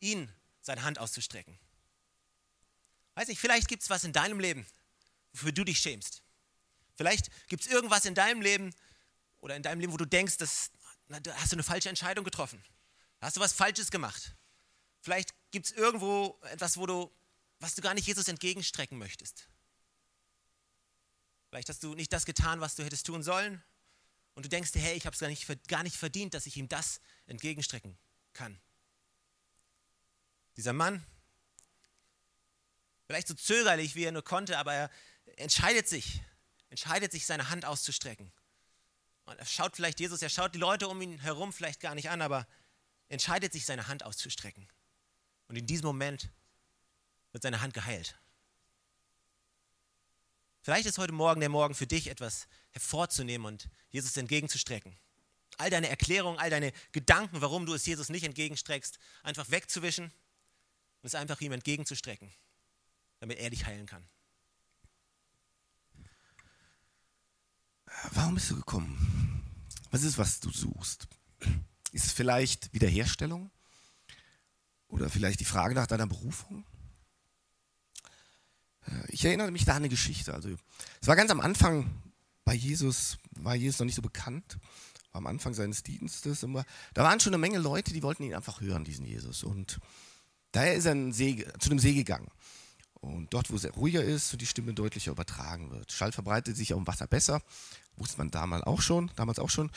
ihn 0.01 0.29
seine 0.61 0.83
Hand 0.83 0.99
auszustrecken. 0.99 1.57
Weiß 3.15 3.29
nicht, 3.29 3.39
vielleicht 3.39 3.69
gibt 3.69 3.85
es 3.85 3.91
was 3.91 4.03
in 4.03 4.13
deinem 4.13 4.41
Leben, 4.41 4.67
wofür 5.35 5.53
du 5.53 5.63
dich 5.63 5.79
schämst. 5.79 6.25
Vielleicht 6.97 7.31
gibt 7.47 7.63
es 7.63 7.71
irgendwas 7.71 8.05
in 8.05 8.17
deinem 8.17 8.43
Leben 8.43 8.75
oder 9.39 9.55
in 9.55 9.63
deinem 9.63 9.79
Leben, 9.79 9.93
wo 9.93 9.99
du 9.99 10.05
denkst, 10.05 10.39
dass, 10.39 10.73
na, 11.07 11.21
da 11.21 11.33
hast 11.37 11.53
du 11.53 11.55
eine 11.55 11.63
falsche 11.63 11.91
Entscheidung 11.91 12.25
getroffen. 12.25 12.61
Da 13.21 13.29
hast 13.29 13.37
du 13.37 13.41
was 13.41 13.53
Falsches 13.53 13.93
gemacht. 13.93 14.35
Vielleicht 15.01 15.33
gibt 15.53 15.67
es 15.67 15.73
irgendwo 15.73 16.41
etwas, 16.51 16.77
wo 16.77 16.87
du, 16.87 17.17
was 17.61 17.77
du 17.77 17.83
gar 17.83 17.95
nicht 17.95 18.09
Jesus 18.09 18.27
entgegenstrecken 18.27 18.99
möchtest. 18.99 19.49
Vielleicht 21.49 21.69
hast 21.69 21.83
du 21.83 21.95
nicht 21.95 22.13
das 22.13 22.27
getan, 22.27 22.61
was 22.61 22.75
du 22.77 22.85
hättest 22.85 23.07
tun 23.07 23.23
sollen. 23.23 23.63
Und 24.35 24.45
du 24.45 24.49
denkst 24.49 24.73
dir, 24.73 24.81
hey, 24.81 24.97
ich 24.97 25.07
habe 25.07 25.15
es 25.15 25.21
gar 25.21 25.29
nicht, 25.29 25.69
gar 25.69 25.83
nicht 25.83 25.97
verdient, 25.97 26.35
dass 26.35 26.47
ich 26.47 26.57
ihm 26.57 26.69
das 26.69 27.01
entgegenstrecken 27.27 27.99
kann. 28.33 28.61
Dieser 30.57 30.73
Mann, 30.73 31.05
vielleicht 33.07 33.29
so 33.29 33.35
zögerlich, 33.35 33.95
wie 33.95 34.05
er 34.05 34.13
nur 34.13 34.23
konnte, 34.23 34.59
aber 34.59 34.75
er 34.75 34.91
entscheidet 35.37 35.89
sich, 35.89 36.21
entscheidet 36.69 37.11
sich, 37.11 37.27
seine 37.27 37.49
Hand 37.49 37.65
auszustrecken. 37.65 38.31
Und 39.25 39.39
er 39.39 39.47
schaut 39.47 39.77
vielleicht 39.77 40.01
Jesus, 40.01 40.23
er 40.23 40.29
schaut 40.29 40.55
die 40.55 40.59
Leute 40.59 40.89
um 40.89 41.01
ihn 41.03 41.19
herum 41.19 41.53
vielleicht 41.53 41.81
gar 41.81 41.95
nicht 41.95 42.11
an, 42.11 42.23
aber 42.23 42.47
entscheidet 43.09 43.53
sich, 43.53 43.67
seine 43.67 43.89
Hand 43.89 44.03
auszustrecken. 44.03 44.69
Und 45.49 45.57
in 45.57 45.67
diesem 45.67 45.87
Moment 45.87 46.31
wird 47.33 47.43
seine 47.43 47.61
Hand 47.61 47.75
geheilt. 47.75 48.19
Vielleicht 50.69 50.85
ist 50.85 50.99
heute 50.99 51.15
Morgen 51.15 51.41
der 51.41 51.49
Morgen 51.49 51.75
für 51.75 51.87
dich, 51.87 52.09
etwas 52.09 52.47
hervorzunehmen 52.73 53.47
und 53.47 53.71
Jesus 53.89 54.15
entgegenzustrecken. 54.19 54.95
All 55.57 55.71
deine 55.71 55.89
Erklärungen, 55.89 56.39
all 56.39 56.51
deine 56.51 56.75
Gedanken, 56.93 57.41
warum 57.41 57.65
du 57.65 57.73
es 57.73 57.87
Jesus 57.87 58.11
nicht 58.11 58.25
entgegenstreckst, 58.25 58.99
einfach 59.23 59.51
wegzuwischen 59.51 60.05
und 60.05 60.13
es 61.05 61.15
einfach 61.15 61.41
ihm 61.41 61.53
entgegenzustrecken, 61.53 62.31
damit 63.19 63.39
er 63.39 63.49
dich 63.49 63.65
heilen 63.65 63.87
kann. 63.87 64.07
Warum 68.11 68.35
bist 68.35 68.51
du 68.51 68.57
gekommen? 68.57 69.43
Was 69.91 70.03
ist, 70.03 70.19
was 70.19 70.39
du 70.39 70.51
suchst? 70.51 71.09
Ist 71.93 72.05
es 72.05 72.13
vielleicht 72.13 72.75
Wiederherstellung? 72.75 73.51
Oder 74.89 75.09
vielleicht 75.09 75.41
die 75.41 75.47
Frage 75.47 75.75
nach 75.75 75.87
deiner 75.87 76.07
Berufung? 76.07 76.67
Äh, 78.89 79.13
ich 79.13 79.25
erinnere 79.25 79.51
mich 79.51 79.65
da 79.65 79.73
an 79.73 79.79
eine 79.79 79.89
Geschichte. 79.89 80.35
Also, 80.35 80.51
es 81.01 81.09
war 81.09 81.17
ganz 81.17 81.31
am 81.31 81.41
Anfang 81.41 81.91
bei 82.45 82.55
Jesus, 82.55 83.19
war 83.37 83.55
Jesus 83.55 83.79
noch 83.79 83.87
nicht 83.87 83.95
so 83.95 84.03
bekannt, 84.03 84.59
war 85.13 85.19
am 85.19 85.27
Anfang 85.27 85.55
seines 85.55 85.83
Dienstes. 85.83 86.43
Immer, 86.43 86.65
da 86.95 87.05
waren 87.05 87.21
schon 87.21 87.35
eine 87.35 87.41
Menge 87.41 87.59
Leute, 87.59 87.93
die 87.93 88.03
wollten 88.03 88.23
ihn 88.23 88.35
einfach 88.35 88.61
hören, 88.61 88.85
diesen 88.85 89.05
Jesus. 89.05 89.45
Und 89.45 89.79
daher 90.53 90.75
ist 90.75 90.87
er 90.87 91.13
See, 91.13 91.47
zu 91.59 91.71
einem 91.71 91.79
See 91.79 91.95
gegangen. 91.95 92.29
Und 93.01 93.33
dort, 93.33 93.51
wo 93.51 93.57
es 93.57 93.77
ruhiger 93.77 94.03
ist 94.03 94.33
und 94.33 94.43
die 94.43 94.47
Stimme 94.47 94.75
deutlicher 94.75 95.13
übertragen 95.13 95.71
wird. 95.71 95.93
Schall 95.93 96.11
verbreitet 96.11 96.57
sich 96.57 96.75
auf 96.75 96.81
dem 96.81 96.87
Wasser 96.87 97.07
besser, 97.07 97.43
wusste 97.97 98.19
man 98.19 98.31
damals 98.31 98.65
auch 98.65 98.81
schon, 98.81 99.11
damals 99.15 99.39
auch 99.39 99.51
schon. 99.51 99.71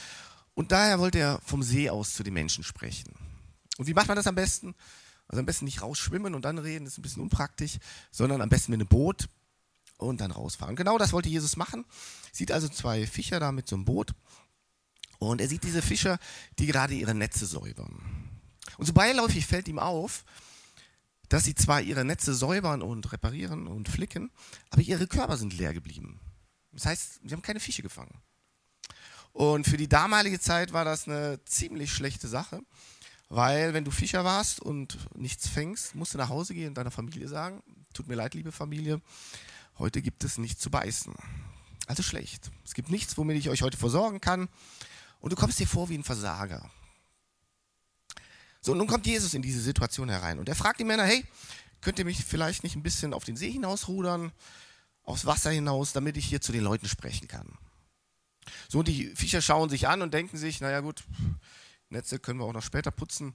Und 0.56 0.72
daher 0.72 1.00
wollte 1.00 1.20
er 1.20 1.40
vom 1.46 1.62
See 1.62 1.90
aus 1.90 2.16
zu 2.16 2.24
den 2.24 2.34
Menschen 2.34 2.64
sprechen. 2.64 3.14
Und 3.78 3.88
wie 3.88 3.94
macht 3.94 4.08
man 4.08 4.16
das 4.18 4.28
am 4.28 4.36
besten? 4.36 4.76
Also 5.32 5.40
am 5.40 5.46
besten 5.46 5.64
nicht 5.64 5.82
rausschwimmen 5.82 6.36
und 6.36 6.44
dann 6.44 6.58
reden, 6.58 6.84
das 6.84 6.96
ist 6.96 7.00
ein 7.00 7.04
bisschen 7.04 7.24
unpraktisch, 7.24 7.78
sondern 8.12 8.42
am 8.42 8.50
besten 8.50 8.72
mit 8.72 8.82
einem 8.82 8.90
Boot 8.90 9.30
und 9.98 10.20
dann 10.20 10.32
rausfahren. 10.32 10.76
Genau 10.76 10.98
das 10.98 11.14
wollte 11.14 11.30
Jesus 11.30 11.56
machen. 11.56 11.86
Sieht 12.34 12.52
also 12.52 12.68
zwei 12.68 13.08
Fischer 13.08 13.40
da 13.40 13.54
mit 13.54 13.66
so 13.66 13.78
einem 13.78 13.86
Boot 13.86 14.12
und 15.20 15.40
er 15.40 15.48
sieht 15.48 15.64
diese 15.64 15.82
Fischer, 15.82 16.20
die 16.60 16.66
gerade 16.66 16.96
ihre 16.96 17.16
Netze 17.16 17.46
säubern. 17.46 18.30
Und 18.78 18.86
so 18.86 18.92
beiläufig 18.92 19.46
fällt 19.46 19.70
ihm 19.70 19.80
auf, 19.80 20.26
dass 21.30 21.46
sie 21.46 21.56
zwar 21.56 21.80
ihre 21.80 22.04
Netze 22.04 22.36
säubern 22.36 22.82
und 22.82 23.10
reparieren 23.14 23.68
und 23.68 23.88
flicken, 23.88 24.32
aber 24.70 24.82
ihre 24.82 25.08
Körper 25.08 25.38
sind 25.38 25.58
leer 25.58 25.74
geblieben. 25.74 26.20
Das 26.74 26.88
heißt, 26.88 27.22
sie 27.24 27.34
haben 27.34 27.42
keine 27.42 27.62
Fische 27.62 27.84
gefangen. 27.84 28.22
Und 29.32 29.66
für 29.66 29.78
die 29.78 29.88
damalige 29.88 30.42
Zeit 30.42 30.74
war 30.74 30.84
das 30.84 31.08
eine 31.08 31.40
ziemlich 31.46 31.94
schlechte 31.94 32.28
Sache, 32.28 32.62
weil 33.34 33.74
wenn 33.74 33.86
du 33.86 33.92
Fischer 33.92 34.26
warst 34.26 34.60
und 34.60 34.98
nichts 35.16 35.48
fängst, 35.48 35.96
musst 35.96 36.14
du 36.14 36.18
nach 36.18 36.28
Hause 36.28 36.54
gehen 36.54 36.68
und 36.68 36.74
deiner 36.74 36.92
Familie 36.92 37.30
sagen, 37.30 37.64
tut 37.94 38.10
mir 38.10 38.16
leid, 38.16 38.34
liebe 38.34 38.52
Familie, 38.52 39.02
heute 39.78 40.02
gibt 40.02 40.26
es 40.26 40.38
nichts 40.38 40.62
zu 40.62 40.70
beißen. 40.70 41.16
Also 41.88 42.04
schlecht. 42.04 42.52
Es 42.66 42.74
gibt 42.74 42.90
nichts, 42.90 43.18
womit 43.18 43.38
ich 43.38 43.50
euch 43.50 43.62
heute 43.62 43.78
versorgen 43.78 44.20
kann. 44.20 44.50
Und 45.22 45.32
du 45.32 45.38
kommst 45.38 45.60
dir 45.60 45.68
vor 45.68 45.88
wie 45.88 45.98
ein 45.98 46.04
Versager. 46.04 46.70
So, 48.60 48.74
und 48.74 48.80
nun 48.80 48.88
kommt 48.88 49.08
Jesus 49.08 49.34
in 49.34 49.42
diese 49.42 49.62
Situation 49.62 50.10
herein 50.10 50.38
und 50.38 50.50
er 50.50 50.56
fragt 50.56 50.82
die 50.82 50.84
Männer, 50.84 51.06
hey, 51.06 51.24
könnt 51.80 52.00
ihr 52.00 52.06
mich 52.06 52.26
vielleicht 52.26 52.64
nicht 52.64 52.76
ein 52.76 52.84
bisschen 52.84 53.14
auf 53.14 53.24
den 53.24 53.38
See 53.38 53.50
hinausrudern, 53.50 54.34
aufs 55.04 55.26
Wasser 55.26 55.52
hinaus, 55.52 55.94
damit 55.94 56.18
ich 56.18 56.26
hier 56.26 56.42
zu 56.42 56.52
den 56.52 56.66
Leuten 56.66 56.90
sprechen 56.90 57.30
kann. 57.30 57.58
So, 58.68 58.80
und 58.80 58.90
die 58.90 59.16
Fischer 59.16 59.42
schauen 59.42 59.70
sich 59.70 59.88
an 59.88 60.02
und 60.02 60.14
denken 60.14 60.38
sich, 60.38 60.60
naja 60.60 60.82
gut, 60.82 61.06
Netze 61.92 62.20
können 62.20 62.40
wir 62.40 62.46
auch 62.46 62.54
noch 62.54 62.64
später 62.64 62.92
putzen. 62.92 63.34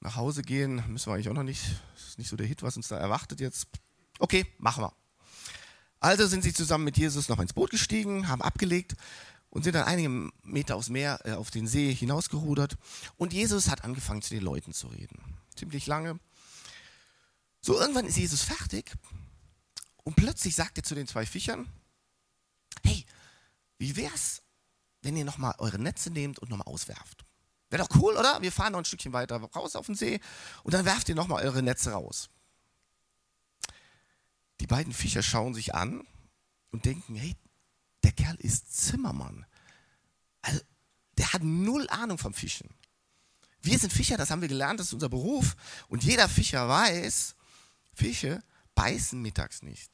Nach 0.00 0.16
Hause 0.16 0.42
gehen 0.42 0.82
müssen 0.88 1.06
wir 1.06 1.14
eigentlich 1.14 1.28
auch 1.28 1.34
noch 1.34 1.42
nicht. 1.42 1.62
Das 1.94 2.08
ist 2.08 2.18
nicht 2.18 2.28
so 2.28 2.36
der 2.36 2.46
Hit, 2.46 2.62
was 2.62 2.76
uns 2.76 2.88
da 2.88 2.96
erwartet 2.96 3.40
jetzt. 3.40 3.68
Okay, 4.18 4.46
machen 4.58 4.84
wir. 4.84 4.92
Also 5.98 6.26
sind 6.26 6.42
sie 6.42 6.54
zusammen 6.54 6.84
mit 6.84 6.96
Jesus 6.96 7.28
noch 7.28 7.40
ins 7.40 7.52
Boot 7.52 7.70
gestiegen, 7.70 8.28
haben 8.28 8.40
abgelegt 8.40 8.94
und 9.50 9.64
sind 9.64 9.74
dann 9.74 9.84
einige 9.84 10.30
Meter 10.42 10.76
aufs 10.76 10.88
Meer, 10.88 11.20
äh, 11.24 11.32
auf 11.32 11.50
den 11.50 11.66
See 11.66 11.92
hinausgerudert. 11.92 12.76
Und 13.16 13.32
Jesus 13.32 13.68
hat 13.68 13.84
angefangen, 13.84 14.22
zu 14.22 14.30
den 14.30 14.42
Leuten 14.42 14.72
zu 14.72 14.86
reden. 14.88 15.22
Ziemlich 15.54 15.86
lange. 15.86 16.18
So, 17.60 17.78
irgendwann 17.78 18.06
ist 18.06 18.16
Jesus 18.16 18.42
fertig 18.42 18.92
und 20.04 20.16
plötzlich 20.16 20.54
sagt 20.54 20.78
er 20.78 20.84
zu 20.84 20.94
den 20.94 21.06
zwei 21.06 21.26
Fischern, 21.26 21.68
hey, 22.82 23.04
wie 23.76 23.96
wär's, 23.96 24.42
wenn 25.02 25.16
ihr 25.16 25.26
nochmal 25.26 25.54
eure 25.58 25.78
Netze 25.78 26.10
nehmt 26.10 26.38
und 26.38 26.48
nochmal 26.48 26.66
auswerft? 26.66 27.26
Wäre 27.70 27.84
doch 27.84 27.96
cool, 28.00 28.16
oder? 28.16 28.42
Wir 28.42 28.52
fahren 28.52 28.72
noch 28.72 28.80
ein 28.80 28.84
Stückchen 28.84 29.12
weiter 29.12 29.36
raus 29.36 29.76
auf 29.76 29.86
den 29.86 29.94
See 29.94 30.20
und 30.64 30.74
dann 30.74 30.84
werft 30.84 31.08
ihr 31.08 31.14
nochmal 31.14 31.44
eure 31.44 31.62
Netze 31.62 31.92
raus. 31.92 32.28
Die 34.60 34.66
beiden 34.66 34.92
Fischer 34.92 35.22
schauen 35.22 35.54
sich 35.54 35.74
an 35.74 36.02
und 36.70 36.84
denken, 36.84 37.14
hey, 37.14 37.36
der 38.02 38.12
Kerl 38.12 38.36
ist 38.36 38.74
Zimmermann. 38.74 39.46
Also, 40.42 40.60
der 41.16 41.32
hat 41.32 41.42
null 41.42 41.88
Ahnung 41.90 42.18
vom 42.18 42.34
Fischen. 42.34 42.68
Wir 43.62 43.78
sind 43.78 43.92
Fischer, 43.92 44.16
das 44.16 44.30
haben 44.30 44.40
wir 44.40 44.48
gelernt, 44.48 44.80
das 44.80 44.88
ist 44.88 44.94
unser 44.94 45.08
Beruf. 45.08 45.54
Und 45.88 46.02
jeder 46.02 46.28
Fischer 46.28 46.68
weiß, 46.68 47.36
Fische 47.94 48.42
beißen 48.74 49.20
mittags 49.20 49.62
nicht. 49.62 49.92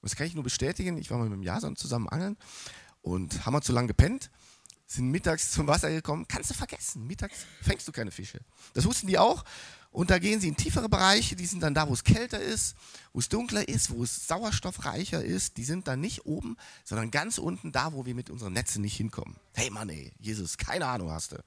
Das 0.00 0.16
kann 0.16 0.26
ich 0.26 0.34
nur 0.34 0.44
bestätigen. 0.44 0.96
Ich 0.96 1.10
war 1.10 1.18
mal 1.18 1.28
mit 1.28 1.34
dem 1.34 1.42
Jason 1.42 1.76
zusammen 1.76 2.08
angeln 2.08 2.36
und 3.02 3.44
haben 3.44 3.52
wir 3.52 3.62
zu 3.62 3.72
lange 3.72 3.88
gepennt 3.88 4.30
sind 4.88 5.10
mittags 5.10 5.52
zum 5.52 5.66
Wasser 5.66 5.90
gekommen, 5.90 6.26
kannst 6.26 6.50
du 6.50 6.54
vergessen. 6.54 7.06
Mittags 7.06 7.44
fängst 7.62 7.86
du 7.86 7.92
keine 7.92 8.10
Fische. 8.10 8.40
Das 8.72 8.86
wussten 8.86 9.06
die 9.06 9.18
auch. 9.18 9.44
Und 9.90 10.10
da 10.10 10.18
gehen 10.18 10.40
sie 10.40 10.48
in 10.48 10.56
tiefere 10.56 10.88
Bereiche, 10.88 11.36
die 11.36 11.46
sind 11.46 11.62
dann 11.62 11.74
da, 11.74 11.88
wo 11.88 11.92
es 11.92 12.04
kälter 12.04 12.40
ist, 12.40 12.74
wo 13.12 13.20
es 13.20 13.28
dunkler 13.28 13.68
ist, 13.68 13.90
wo 13.90 14.02
es 14.02 14.26
sauerstoffreicher 14.26 15.22
ist. 15.24 15.56
Die 15.56 15.64
sind 15.64 15.88
dann 15.88 16.00
nicht 16.00 16.26
oben, 16.26 16.56
sondern 16.84 17.10
ganz 17.10 17.38
unten, 17.38 17.72
da, 17.72 17.92
wo 17.92 18.06
wir 18.06 18.14
mit 18.14 18.30
unseren 18.30 18.52
Netzen 18.52 18.82
nicht 18.82 18.96
hinkommen. 18.96 19.36
Hey 19.54 19.70
Mann, 19.70 19.88
ey, 19.88 20.12
Jesus, 20.18 20.56
keine 20.56 20.86
Ahnung 20.86 21.10
hast 21.10 21.32
du. 21.32 21.44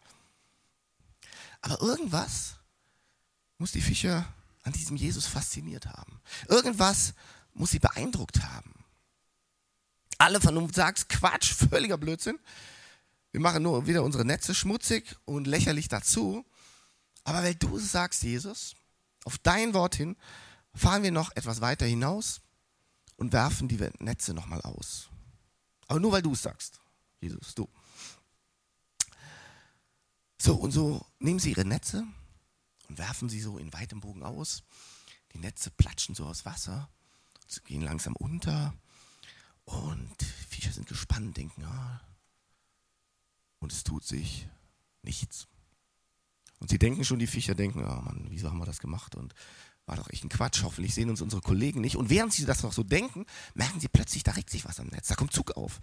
Aber 1.62 1.82
irgendwas 1.82 2.56
muss 3.58 3.72
die 3.72 3.82
Fischer 3.82 4.26
an 4.64 4.74
diesem 4.74 4.98
Jesus 4.98 5.26
fasziniert 5.28 5.88
haben. 5.88 6.20
Irgendwas 6.48 7.14
muss 7.54 7.72
sie 7.72 7.80
beeindruckt 7.80 8.44
haben. 8.44 8.74
Alle 10.18 10.42
Vernunft 10.42 10.76
sagt, 10.76 11.10
Quatsch, 11.10 11.54
völliger 11.54 11.98
Blödsinn. 11.98 12.40
Wir 13.32 13.40
machen 13.40 13.64
nur 13.64 13.88
wieder 13.88 14.04
unsere 14.04 14.26
Netze 14.26 14.54
schmutzig 14.54 15.16
und 15.26 15.48
lächerlich 15.48 15.88
dazu. 15.88 16.46
Aber 17.24 17.44
weil 17.44 17.56
du 17.56 17.78
sagst, 17.80 18.24
Jesus, 18.24 18.76
auf 19.24 19.38
dein 19.38 19.74
Wort 19.74 19.96
hin, 19.96 20.18
fahren 20.74 21.04
wir 21.04 21.12
noch 21.12 21.32
etwas 21.36 21.62
weiter 21.62 21.86
hinaus 21.86 22.42
und 23.16 23.34
werfen 23.34 23.68
die 23.68 23.80
Netze 24.00 24.34
nochmal 24.34 24.62
aus. 24.62 25.10
Aber 25.88 26.00
nur 26.00 26.12
weil 26.12 26.22
du 26.22 26.34
es 26.34 26.42
sagst, 26.42 26.80
Jesus, 27.20 27.54
du. 27.56 27.70
So, 30.42 30.56
und 30.56 30.72
so 30.72 31.06
nehmen 31.20 31.40
sie 31.40 31.52
ihre 31.52 31.66
Netze 31.66 32.04
und 32.90 32.98
werfen 32.98 33.30
sie 33.30 33.42
so 33.42 33.58
in 33.58 33.72
weitem 33.74 34.02
Bogen 34.02 34.24
aus. 34.24 34.64
Die 35.34 35.38
Netze 35.38 35.70
platschen 35.70 36.16
so 36.16 36.26
aus 36.26 36.46
Wasser, 36.46 36.90
gehen 37.66 37.82
langsam 37.82 38.16
unter 38.16 38.74
und 39.66 40.24
Fische 40.50 40.72
sind 40.72 40.88
gespannt, 40.88 41.38
denken, 41.38 41.64
ah, 41.64 42.02
und 43.62 43.72
es 43.72 43.86
tut 43.86 44.04
sich 44.04 44.50
nichts. 45.04 45.48
Und 46.60 46.70
sie 46.70 46.78
denken 46.78 47.06
schon, 47.06 47.20
die 47.20 47.28
Viecher 47.28 47.56
denken, 47.56 47.84
oh 47.84 48.02
Mann, 48.02 48.28
wieso 48.30 48.50
haben 48.50 48.60
wir 48.60 48.66
das 48.66 48.80
gemacht 48.80 49.16
und 49.16 49.34
war 49.88 49.96
doch 49.96 50.10
echt 50.10 50.24
ein 50.24 50.30
Quatsch, 50.30 50.64
hoffentlich 50.64 50.94
sehen 50.94 51.10
uns 51.10 51.22
unsere 51.22 51.42
Kollegen 51.42 51.82
nicht. 51.82 51.96
Und 51.96 52.10
während 52.10 52.34
sie 52.34 52.46
das 52.46 52.64
noch 52.64 52.72
so 52.72 52.84
denken, 52.84 53.26
merken 53.56 53.80
sie 53.80 53.88
plötzlich, 53.88 54.24
da 54.24 54.32
regt 54.32 54.50
sich 54.50 54.64
was 54.66 54.80
am 54.80 54.88
Netz, 54.88 55.08
da 55.08 55.16
kommt 55.16 55.34
Zug 55.34 55.52
auf. 55.58 55.80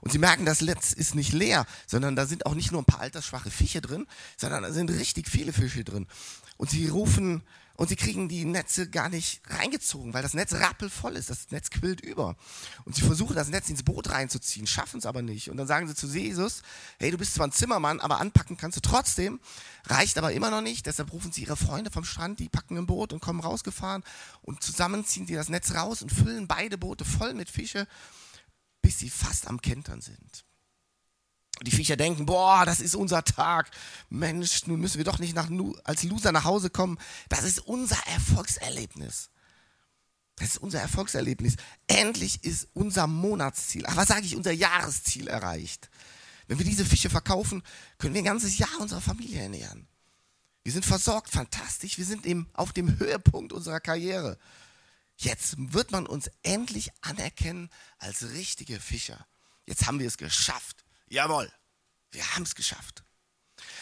Und 0.00 0.10
sie 0.10 0.18
merken, 0.18 0.46
das 0.46 0.62
Netz 0.62 0.92
ist 0.92 1.14
nicht 1.14 1.32
leer, 1.32 1.66
sondern 1.86 2.16
da 2.16 2.26
sind 2.26 2.46
auch 2.46 2.54
nicht 2.54 2.72
nur 2.72 2.80
ein 2.80 2.86
paar 2.86 3.00
altersschwache 3.00 3.50
Fische 3.50 3.80
drin, 3.80 4.06
sondern 4.38 4.62
da 4.62 4.72
sind 4.72 4.90
richtig 4.90 5.28
viele 5.28 5.52
Fische 5.52 5.84
drin. 5.84 6.06
Und 6.62 6.70
sie 6.70 6.86
rufen 6.86 7.42
und 7.74 7.88
sie 7.88 7.96
kriegen 7.96 8.28
die 8.28 8.44
Netze 8.44 8.88
gar 8.88 9.08
nicht 9.08 9.42
reingezogen, 9.48 10.14
weil 10.14 10.22
das 10.22 10.32
Netz 10.32 10.54
rappelvoll 10.54 11.16
ist. 11.16 11.28
Das 11.28 11.50
Netz 11.50 11.70
quillt 11.70 12.00
über. 12.00 12.36
Und 12.84 12.94
sie 12.94 13.02
versuchen 13.02 13.34
das 13.34 13.48
Netz 13.48 13.68
ins 13.68 13.82
Boot 13.82 14.10
reinzuziehen, 14.10 14.68
schaffen 14.68 14.98
es 14.98 15.04
aber 15.04 15.22
nicht. 15.22 15.50
Und 15.50 15.56
dann 15.56 15.66
sagen 15.66 15.88
sie 15.88 15.96
zu 15.96 16.06
Jesus, 16.06 16.62
hey, 17.00 17.10
du 17.10 17.18
bist 17.18 17.34
zwar 17.34 17.48
ein 17.48 17.52
Zimmermann, 17.52 17.98
aber 17.98 18.20
anpacken 18.20 18.56
kannst 18.56 18.76
du 18.76 18.80
trotzdem. 18.80 19.40
Reicht 19.86 20.16
aber 20.18 20.34
immer 20.34 20.52
noch 20.52 20.60
nicht. 20.60 20.86
Deshalb 20.86 21.12
rufen 21.12 21.32
sie 21.32 21.42
ihre 21.42 21.56
Freunde 21.56 21.90
vom 21.90 22.04
Strand, 22.04 22.38
die 22.38 22.48
packen 22.48 22.78
ein 22.78 22.86
Boot 22.86 23.12
und 23.12 23.18
kommen 23.18 23.40
rausgefahren. 23.40 24.04
Und 24.42 24.62
zusammen 24.62 25.04
ziehen 25.04 25.26
sie 25.26 25.34
das 25.34 25.48
Netz 25.48 25.74
raus 25.74 26.00
und 26.00 26.12
füllen 26.12 26.46
beide 26.46 26.78
Boote 26.78 27.04
voll 27.04 27.34
mit 27.34 27.50
Fische, 27.50 27.88
bis 28.82 29.00
sie 29.00 29.10
fast 29.10 29.48
am 29.48 29.60
Kentern 29.60 30.00
sind. 30.00 30.44
Und 31.62 31.68
die 31.68 31.76
Viecher 31.76 31.96
denken, 31.96 32.26
boah, 32.26 32.66
das 32.66 32.80
ist 32.80 32.96
unser 32.96 33.22
Tag. 33.22 33.70
Mensch, 34.10 34.66
nun 34.66 34.80
müssen 34.80 34.98
wir 34.98 35.04
doch 35.04 35.20
nicht 35.20 35.32
nach, 35.32 35.48
als 35.84 36.02
Loser 36.02 36.32
nach 36.32 36.42
Hause 36.42 36.70
kommen. 36.70 36.98
Das 37.28 37.44
ist 37.44 37.60
unser 37.60 38.04
Erfolgserlebnis. 38.08 39.30
Das 40.34 40.48
ist 40.48 40.58
unser 40.58 40.80
Erfolgserlebnis. 40.80 41.54
Endlich 41.86 42.42
ist 42.42 42.66
unser 42.74 43.06
Monatsziel, 43.06 43.84
was 43.94 44.08
sage 44.08 44.26
ich, 44.26 44.34
unser 44.34 44.50
Jahresziel 44.50 45.28
erreicht. 45.28 45.88
Wenn 46.48 46.58
wir 46.58 46.66
diese 46.66 46.84
Fische 46.84 47.10
verkaufen, 47.10 47.62
können 47.96 48.14
wir 48.14 48.22
ein 48.22 48.24
ganzes 48.24 48.58
Jahr 48.58 48.80
unsere 48.80 49.00
Familie 49.00 49.42
ernähren. 49.42 49.86
Wir 50.64 50.72
sind 50.72 50.84
versorgt, 50.84 51.30
fantastisch. 51.30 51.96
Wir 51.96 52.06
sind 52.06 52.26
eben 52.26 52.48
auf 52.54 52.72
dem 52.72 52.98
Höhepunkt 52.98 53.52
unserer 53.52 53.78
Karriere. 53.78 54.36
Jetzt 55.16 55.54
wird 55.58 55.92
man 55.92 56.08
uns 56.08 56.28
endlich 56.42 56.90
anerkennen 57.02 57.70
als 57.98 58.30
richtige 58.30 58.80
Fischer. 58.80 59.24
Jetzt 59.64 59.86
haben 59.86 60.00
wir 60.00 60.08
es 60.08 60.18
geschafft. 60.18 60.82
Jawohl, 61.12 61.52
wir 62.10 62.26
haben 62.34 62.44
es 62.44 62.54
geschafft. 62.54 63.04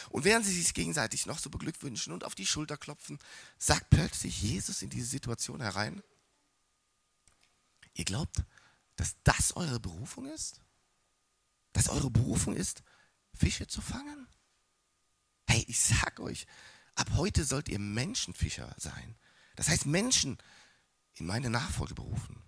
Und 0.08 0.24
während 0.24 0.44
sie 0.44 0.52
sich 0.52 0.74
gegenseitig 0.74 1.26
noch 1.26 1.38
so 1.38 1.48
beglückwünschen 1.48 2.12
und 2.12 2.24
auf 2.24 2.34
die 2.34 2.44
Schulter 2.44 2.76
klopfen, 2.76 3.20
sagt 3.56 3.88
plötzlich 3.88 4.42
Jesus 4.42 4.82
in 4.82 4.90
diese 4.90 5.06
Situation 5.06 5.60
herein, 5.60 6.02
ihr 7.94 8.04
glaubt, 8.04 8.42
dass 8.96 9.14
das 9.22 9.54
eure 9.54 9.78
Berufung 9.78 10.26
ist? 10.26 10.60
Dass 11.72 11.88
eure 11.88 12.10
Berufung 12.10 12.56
ist, 12.56 12.82
Fische 13.32 13.68
zu 13.68 13.80
fangen? 13.80 14.26
Hey, 15.46 15.64
ich 15.68 15.78
sag 15.78 16.18
euch, 16.18 16.48
ab 16.96 17.10
heute 17.14 17.44
sollt 17.44 17.68
ihr 17.68 17.78
Menschenfischer 17.78 18.74
sein. 18.76 19.16
Das 19.54 19.68
heißt, 19.68 19.86
Menschen 19.86 20.36
in 21.14 21.26
meine 21.26 21.48
Nachfolge 21.48 21.94
berufen. 21.94 22.42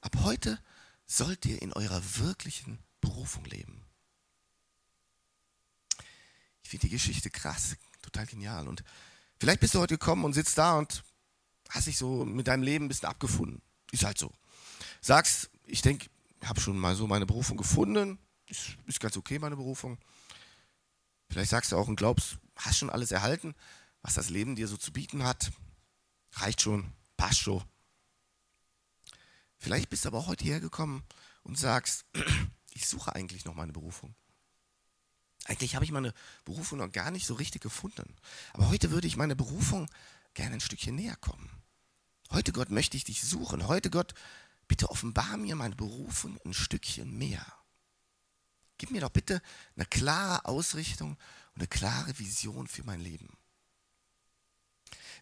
Ab 0.00 0.16
heute 0.22 0.58
sollt 1.04 1.44
ihr 1.44 1.60
in 1.60 1.74
eurer 1.74 2.02
wirklichen 2.16 2.82
Berufung 3.02 3.44
leben. 3.44 3.84
Ich 6.62 6.70
finde 6.70 6.86
die 6.86 6.92
Geschichte 6.92 7.28
krass, 7.28 7.76
total 8.00 8.24
genial. 8.24 8.66
Und 8.66 8.82
vielleicht 9.38 9.60
bist 9.60 9.74
du 9.74 9.80
heute 9.80 9.98
gekommen 9.98 10.24
und 10.24 10.32
sitzt 10.32 10.56
da 10.56 10.78
und 10.78 11.04
hast 11.68 11.86
dich 11.86 11.98
so 11.98 12.24
mit 12.24 12.48
deinem 12.48 12.62
Leben 12.62 12.86
ein 12.86 12.88
bisschen 12.88 13.08
abgefunden. 13.08 13.60
Ist 13.90 14.04
halt 14.04 14.16
so. 14.16 14.32
Sagst, 15.02 15.50
ich 15.66 15.82
denke, 15.82 16.08
ich 16.40 16.48
habe 16.48 16.60
schon 16.60 16.78
mal 16.78 16.94
so 16.94 17.06
meine 17.06 17.26
Berufung 17.26 17.58
gefunden. 17.58 18.18
Ist, 18.46 18.76
ist 18.86 19.00
ganz 19.00 19.16
okay, 19.16 19.38
meine 19.38 19.56
Berufung. 19.56 19.98
Vielleicht 21.28 21.50
sagst 21.50 21.72
du 21.72 21.76
auch 21.76 21.88
und 21.88 21.96
glaubst, 21.96 22.38
hast 22.56 22.78
schon 22.78 22.90
alles 22.90 23.10
erhalten, 23.10 23.54
was 24.02 24.14
das 24.14 24.30
Leben 24.30 24.56
dir 24.56 24.68
so 24.68 24.76
zu 24.76 24.92
bieten 24.92 25.24
hat. 25.24 25.52
Reicht 26.32 26.60
schon, 26.60 26.92
passt 27.16 27.40
schon. 27.40 27.62
Vielleicht 29.58 29.90
bist 29.90 30.04
du 30.04 30.08
aber 30.08 30.18
auch 30.18 30.26
heute 30.26 30.44
hergekommen 30.44 31.02
und 31.42 31.58
sagst, 31.58 32.04
ich 32.74 32.86
suche 32.86 33.14
eigentlich 33.14 33.44
noch 33.44 33.54
meine 33.54 33.72
Berufung. 33.72 34.14
Eigentlich 35.44 35.74
habe 35.74 35.84
ich 35.84 35.90
meine 35.90 36.14
Berufung 36.44 36.78
noch 36.78 36.92
gar 36.92 37.10
nicht 37.10 37.26
so 37.26 37.34
richtig 37.34 37.62
gefunden. 37.62 38.16
Aber 38.52 38.68
heute 38.68 38.90
würde 38.90 39.06
ich 39.06 39.16
meine 39.16 39.36
Berufung 39.36 39.90
gerne 40.34 40.54
ein 40.54 40.60
Stückchen 40.60 40.94
näher 40.94 41.16
kommen. 41.16 41.50
Heute, 42.30 42.52
Gott, 42.52 42.70
möchte 42.70 42.96
ich 42.96 43.04
dich 43.04 43.22
suchen. 43.22 43.66
Heute, 43.66 43.90
Gott, 43.90 44.14
bitte 44.68 44.90
offenbar 44.90 45.36
mir 45.36 45.56
meine 45.56 45.74
Berufung 45.74 46.38
ein 46.44 46.54
Stückchen 46.54 47.18
mehr. 47.18 47.44
Gib 48.78 48.90
mir 48.90 49.00
doch 49.00 49.10
bitte 49.10 49.42
eine 49.76 49.86
klare 49.86 50.44
Ausrichtung 50.44 51.10
und 51.54 51.60
eine 51.60 51.66
klare 51.66 52.18
Vision 52.18 52.66
für 52.66 52.84
mein 52.84 53.00
Leben. 53.00 53.28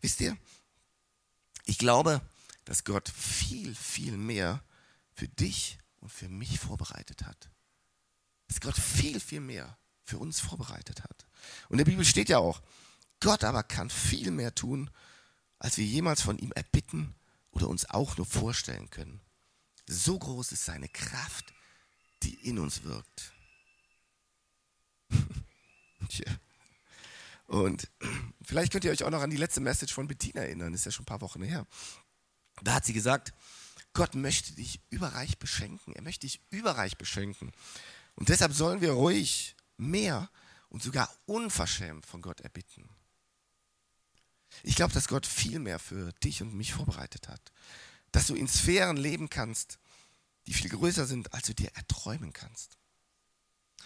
Wisst 0.03 0.21
ihr, 0.21 0.37
ich 1.65 1.79
glaube, 1.79 2.21
dass 2.65 2.85
Gott 2.85 3.09
viel, 3.09 3.75
viel 3.75 4.17
mehr 4.17 4.63
für 5.13 5.29
dich 5.29 5.80
und 6.01 6.11
für 6.11 6.29
mich 6.29 6.59
vorbereitet 6.59 7.25
hat. 7.25 7.51
Dass 8.49 8.61
Gott 8.61 8.77
viel, 8.77 9.21
viel 9.21 9.41
mehr 9.41 9.79
für 10.05 10.19
uns 10.19 10.41
vorbereitet 10.41 11.03
hat. 11.03 11.27
Und 11.69 11.75
in 11.75 11.79
der 11.79 11.85
Bibel 11.85 12.05
steht 12.05 12.29
ja 12.29 12.39
auch, 12.39 12.61
Gott 13.21 13.45
aber 13.45 13.63
kann 13.63 13.91
viel 13.91 14.31
mehr 14.31 14.55
tun, 14.55 14.91
als 15.59 15.77
wir 15.77 15.85
jemals 15.85 16.23
von 16.23 16.39
ihm 16.39 16.53
erbitten 16.53 17.15
oder 17.51 17.69
uns 17.69 17.89
auch 17.89 18.17
nur 18.17 18.27
vorstellen 18.27 18.91
können. 18.91 19.21
So 19.87 20.19
groß 20.19 20.53
ist 20.53 20.65
seine 20.65 20.89
Kraft, 20.89 21.53
die 22.23 22.35
in 22.35 22.59
uns 22.59 22.83
wirkt. 22.83 23.33
Und 27.47 27.91
vielleicht 28.43 28.73
könnt 28.73 28.85
ihr 28.85 28.93
euch 28.93 29.03
auch 29.03 29.11
noch 29.11 29.23
an 29.23 29.31
die 29.31 29.37
letzte 29.37 29.61
Message 29.61 29.93
von 29.93 30.07
Bettina 30.07 30.43
erinnern, 30.43 30.73
ist 30.73 30.85
ja 30.87 30.93
schon 30.93 31.03
ein 31.03 31.07
paar 31.07 31.21
Wochen 31.21 31.43
her. 31.43 31.67
Da 32.63 32.75
hat 32.75 32.85
sie 32.85 32.93
gesagt, 32.93 33.33
Gott 33.93 34.15
möchte 34.15 34.53
dich 34.55 34.81
überreich 34.91 35.39
beschenken. 35.39 35.95
Er 35.95 36.03
möchte 36.03 36.27
dich 36.27 36.41
überreich 36.51 36.97
beschenken. 36.97 37.53
Und 38.15 38.29
deshalb 38.29 38.53
sollen 38.53 38.81
wir 38.81 38.93
ruhig 38.93 39.57
mehr 39.77 40.31
und 40.69 40.83
sogar 40.83 41.13
unverschämt 41.27 42.07
von 42.07 42.23
Gott 42.23 42.41
erbitten. 42.41 42.89
Ich 44.63 44.77
glaube, 44.77 44.93
dass 44.93 45.09
Gott 45.09 45.27
viel 45.27 45.59
mehr 45.59 45.79
für 45.79 46.13
dich 46.25 46.43
und 46.43 46.55
mich 46.55 46.73
vorbereitet 46.73 47.29
hat. 47.29 47.53
Dass 48.13 48.27
du 48.27 48.35
in 48.35 48.49
Sphären 48.49 48.97
leben 48.97 49.31
kannst, 49.31 49.79
die 50.47 50.55
viel 50.55 50.71
größer 50.71 51.07
sind, 51.07 51.33
als 51.33 51.47
du 51.47 51.55
dir 51.55 51.71
erträumen 51.75 52.33
kannst. 52.33 52.77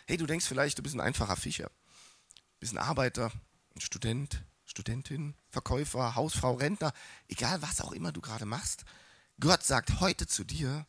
Hey, 0.06 0.16
du 0.16 0.26
denkst 0.26 0.46
vielleicht, 0.46 0.78
du 0.78 0.82
bist 0.82 0.94
ein 0.94 1.00
einfacher 1.00 1.36
Fischer. 1.36 1.70
Bist 2.60 2.72
ein 2.72 2.78
Arbeiter, 2.78 3.32
ein 3.74 3.80
Student, 3.80 4.42
Studentin, 4.64 5.34
Verkäufer, 5.50 6.14
Hausfrau, 6.14 6.54
Rentner, 6.54 6.92
egal 7.28 7.60
was 7.62 7.80
auch 7.80 7.92
immer 7.92 8.12
du 8.12 8.20
gerade 8.20 8.46
machst. 8.46 8.84
Gott 9.40 9.64
sagt 9.64 10.00
heute 10.00 10.26
zu 10.26 10.44
dir, 10.44 10.86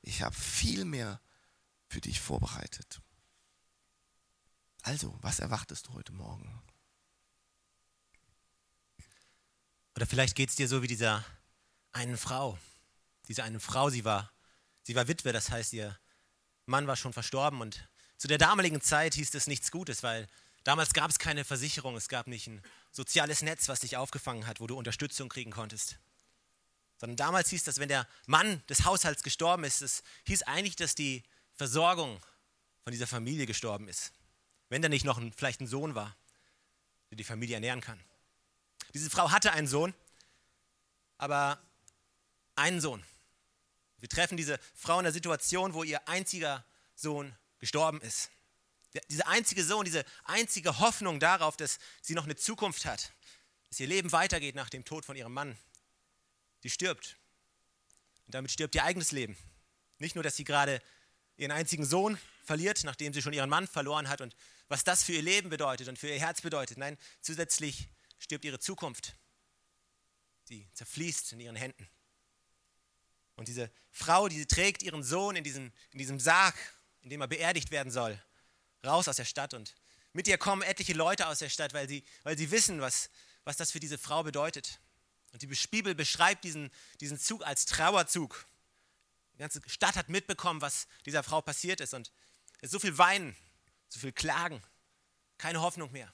ich 0.00 0.22
habe 0.22 0.34
viel 0.34 0.84
mehr 0.84 1.20
für 1.88 2.00
dich 2.00 2.20
vorbereitet. 2.20 3.00
Also, 4.82 5.16
was 5.22 5.38
erwartest 5.38 5.86
du 5.86 5.92
heute 5.92 6.12
Morgen? 6.12 6.62
Oder 9.94 10.06
vielleicht 10.06 10.34
geht 10.34 10.50
es 10.50 10.56
dir 10.56 10.68
so 10.68 10.82
wie 10.82 10.86
dieser 10.86 11.24
einen 11.92 12.16
Frau. 12.16 12.58
Diese 13.28 13.44
eine 13.44 13.60
Frau, 13.60 13.90
sie 13.90 14.04
war, 14.04 14.32
sie 14.82 14.94
war 14.94 15.06
Witwe, 15.06 15.32
das 15.32 15.50
heißt, 15.50 15.72
ihr 15.74 15.96
Mann 16.66 16.86
war 16.86 16.96
schon 16.96 17.12
verstorben 17.12 17.60
und 17.60 17.88
zu 18.16 18.26
der 18.28 18.38
damaligen 18.38 18.80
Zeit 18.80 19.14
hieß 19.14 19.30
das 19.32 19.46
nichts 19.46 19.70
Gutes, 19.70 20.02
weil 20.02 20.28
damals 20.64 20.92
gab 20.92 21.10
es 21.10 21.18
keine 21.18 21.44
Versicherung, 21.44 21.96
es 21.96 22.08
gab 22.08 22.26
nicht 22.26 22.46
ein 22.46 22.62
soziales 22.90 23.42
Netz, 23.42 23.68
was 23.68 23.80
dich 23.80 23.96
aufgefangen 23.96 24.46
hat, 24.46 24.60
wo 24.60 24.66
du 24.66 24.76
Unterstützung 24.76 25.28
kriegen 25.28 25.50
konntest. 25.50 25.98
Sondern 27.02 27.16
damals 27.16 27.50
hieß 27.50 27.64
das, 27.64 27.80
wenn 27.80 27.88
der 27.88 28.06
Mann 28.26 28.64
des 28.68 28.84
Haushalts 28.84 29.24
gestorben 29.24 29.64
ist, 29.64 29.82
es 29.82 30.04
hieß 30.28 30.44
eigentlich, 30.44 30.76
dass 30.76 30.94
die 30.94 31.24
Versorgung 31.56 32.24
von 32.84 32.92
dieser 32.92 33.08
Familie 33.08 33.44
gestorben 33.44 33.88
ist. 33.88 34.12
Wenn 34.68 34.82
da 34.82 34.88
nicht 34.88 35.04
noch 35.04 35.18
ein, 35.18 35.32
vielleicht 35.32 35.60
ein 35.60 35.66
Sohn 35.66 35.96
war, 35.96 36.16
der 37.10 37.16
die 37.16 37.24
Familie 37.24 37.56
ernähren 37.56 37.80
kann. 37.80 37.98
Diese 38.94 39.10
Frau 39.10 39.32
hatte 39.32 39.50
einen 39.50 39.66
Sohn, 39.66 39.92
aber 41.18 41.60
einen 42.54 42.80
Sohn. 42.80 43.02
Wir 43.98 44.08
treffen 44.08 44.36
diese 44.36 44.60
Frau 44.72 45.00
in 45.00 45.04
der 45.04 45.12
Situation, 45.12 45.74
wo 45.74 45.82
ihr 45.82 46.06
einziger 46.06 46.64
Sohn 46.94 47.36
gestorben 47.58 48.00
ist. 48.00 48.30
Dieser 49.08 49.26
einzige 49.26 49.64
Sohn, 49.64 49.84
diese 49.84 50.04
einzige 50.22 50.78
Hoffnung 50.78 51.18
darauf, 51.18 51.56
dass 51.56 51.80
sie 52.00 52.14
noch 52.14 52.26
eine 52.26 52.36
Zukunft 52.36 52.84
hat, 52.84 53.12
dass 53.70 53.80
ihr 53.80 53.88
Leben 53.88 54.12
weitergeht 54.12 54.54
nach 54.54 54.70
dem 54.70 54.84
Tod 54.84 55.04
von 55.04 55.16
ihrem 55.16 55.32
Mann, 55.32 55.58
Sie 56.62 56.70
stirbt. 56.70 57.16
Und 58.26 58.34
damit 58.34 58.50
stirbt 58.50 58.74
ihr 58.74 58.84
eigenes 58.84 59.12
Leben. 59.12 59.36
Nicht 59.98 60.14
nur, 60.14 60.24
dass 60.24 60.36
sie 60.36 60.44
gerade 60.44 60.80
ihren 61.36 61.50
einzigen 61.50 61.84
Sohn 61.84 62.18
verliert, 62.44 62.84
nachdem 62.84 63.12
sie 63.12 63.22
schon 63.22 63.32
ihren 63.32 63.50
Mann 63.50 63.66
verloren 63.66 64.08
hat 64.08 64.20
und 64.20 64.36
was 64.68 64.84
das 64.84 65.02
für 65.02 65.12
ihr 65.12 65.22
Leben 65.22 65.50
bedeutet 65.50 65.88
und 65.88 65.98
für 65.98 66.08
ihr 66.08 66.18
Herz 66.18 66.40
bedeutet. 66.40 66.78
Nein, 66.78 66.96
zusätzlich 67.20 67.88
stirbt 68.18 68.44
ihre 68.44 68.58
Zukunft. 68.58 69.16
Sie 70.44 70.68
zerfließt 70.72 71.32
in 71.32 71.40
ihren 71.40 71.56
Händen. 71.56 71.88
Und 73.36 73.48
diese 73.48 73.70
Frau, 73.90 74.28
die 74.28 74.46
trägt 74.46 74.82
ihren 74.82 75.02
Sohn 75.02 75.36
in 75.36 75.44
diesem, 75.44 75.72
in 75.90 75.98
diesem 75.98 76.20
Sarg, 76.20 76.54
in 77.02 77.10
dem 77.10 77.20
er 77.20 77.28
beerdigt 77.28 77.70
werden 77.70 77.90
soll, 77.90 78.20
raus 78.84 79.08
aus 79.08 79.16
der 79.16 79.24
Stadt. 79.24 79.54
Und 79.54 79.74
mit 80.12 80.28
ihr 80.28 80.38
kommen 80.38 80.62
etliche 80.62 80.92
Leute 80.92 81.26
aus 81.26 81.40
der 81.40 81.48
Stadt, 81.48 81.74
weil 81.74 81.88
sie, 81.88 82.04
weil 82.22 82.38
sie 82.38 82.50
wissen, 82.50 82.80
was, 82.80 83.10
was 83.44 83.56
das 83.56 83.72
für 83.72 83.80
diese 83.80 83.98
Frau 83.98 84.22
bedeutet. 84.22 84.80
Und 85.32 85.42
die 85.42 85.46
Bibel 85.46 85.94
beschreibt 85.94 86.44
diesen, 86.44 86.70
diesen 87.00 87.18
Zug 87.18 87.44
als 87.44 87.66
Trauerzug. 87.66 88.46
Die 89.34 89.38
ganze 89.38 89.60
Stadt 89.66 89.96
hat 89.96 90.08
mitbekommen, 90.08 90.60
was 90.60 90.86
dieser 91.06 91.22
Frau 91.22 91.40
passiert 91.40 91.80
ist. 91.80 91.94
Und 91.94 92.12
es 92.58 92.64
ist 92.64 92.72
so 92.72 92.78
viel 92.78 92.98
Weinen, 92.98 93.34
so 93.88 93.98
viel 93.98 94.12
Klagen, 94.12 94.62
keine 95.38 95.60
Hoffnung 95.60 95.90
mehr. 95.90 96.12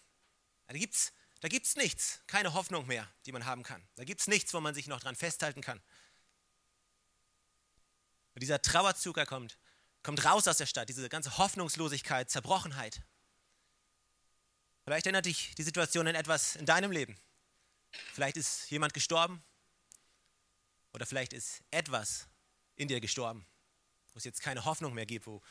Da 0.68 0.74
gibt 0.74 0.94
es 0.94 1.12
da 1.40 1.48
gibt's 1.48 1.76
nichts, 1.76 2.20
keine 2.26 2.54
Hoffnung 2.54 2.86
mehr, 2.86 3.08
die 3.26 3.32
man 3.32 3.44
haben 3.44 3.62
kann. 3.62 3.86
Da 3.94 4.04
gibt 4.04 4.20
es 4.20 4.26
nichts, 4.26 4.52
wo 4.54 4.60
man 4.60 4.74
sich 4.74 4.88
noch 4.88 5.00
dran 5.00 5.14
festhalten 5.14 5.60
kann. 5.60 5.80
Und 8.34 8.40
dieser 8.42 8.60
Trauerzug, 8.60 9.18
er 9.18 9.26
kommt, 9.26 9.56
kommt 10.02 10.24
raus 10.24 10.48
aus 10.48 10.58
der 10.58 10.66
Stadt, 10.66 10.88
diese 10.88 11.08
ganze 11.08 11.38
Hoffnungslosigkeit, 11.38 12.30
Zerbrochenheit. 12.30 13.02
Vielleicht 14.84 15.06
erinnert 15.06 15.26
dich 15.26 15.54
die 15.54 15.62
Situation 15.62 16.08
an 16.08 16.14
etwas 16.14 16.56
in 16.56 16.66
deinem 16.66 16.90
Leben. 16.90 17.16
Vielleicht 18.12 18.36
ist 18.36 18.70
jemand 18.70 18.94
gestorben 18.94 19.42
oder 20.92 21.06
vielleicht 21.06 21.32
ist 21.32 21.62
etwas 21.70 22.26
in 22.76 22.88
dir 22.88 23.00
gestorben, 23.00 23.46
wo 24.12 24.18
es 24.18 24.24
jetzt 24.24 24.40
keine 24.40 24.64
Hoffnung 24.64 24.94
mehr 24.94 25.06
gibt, 25.06 25.26
wo, 25.26 25.42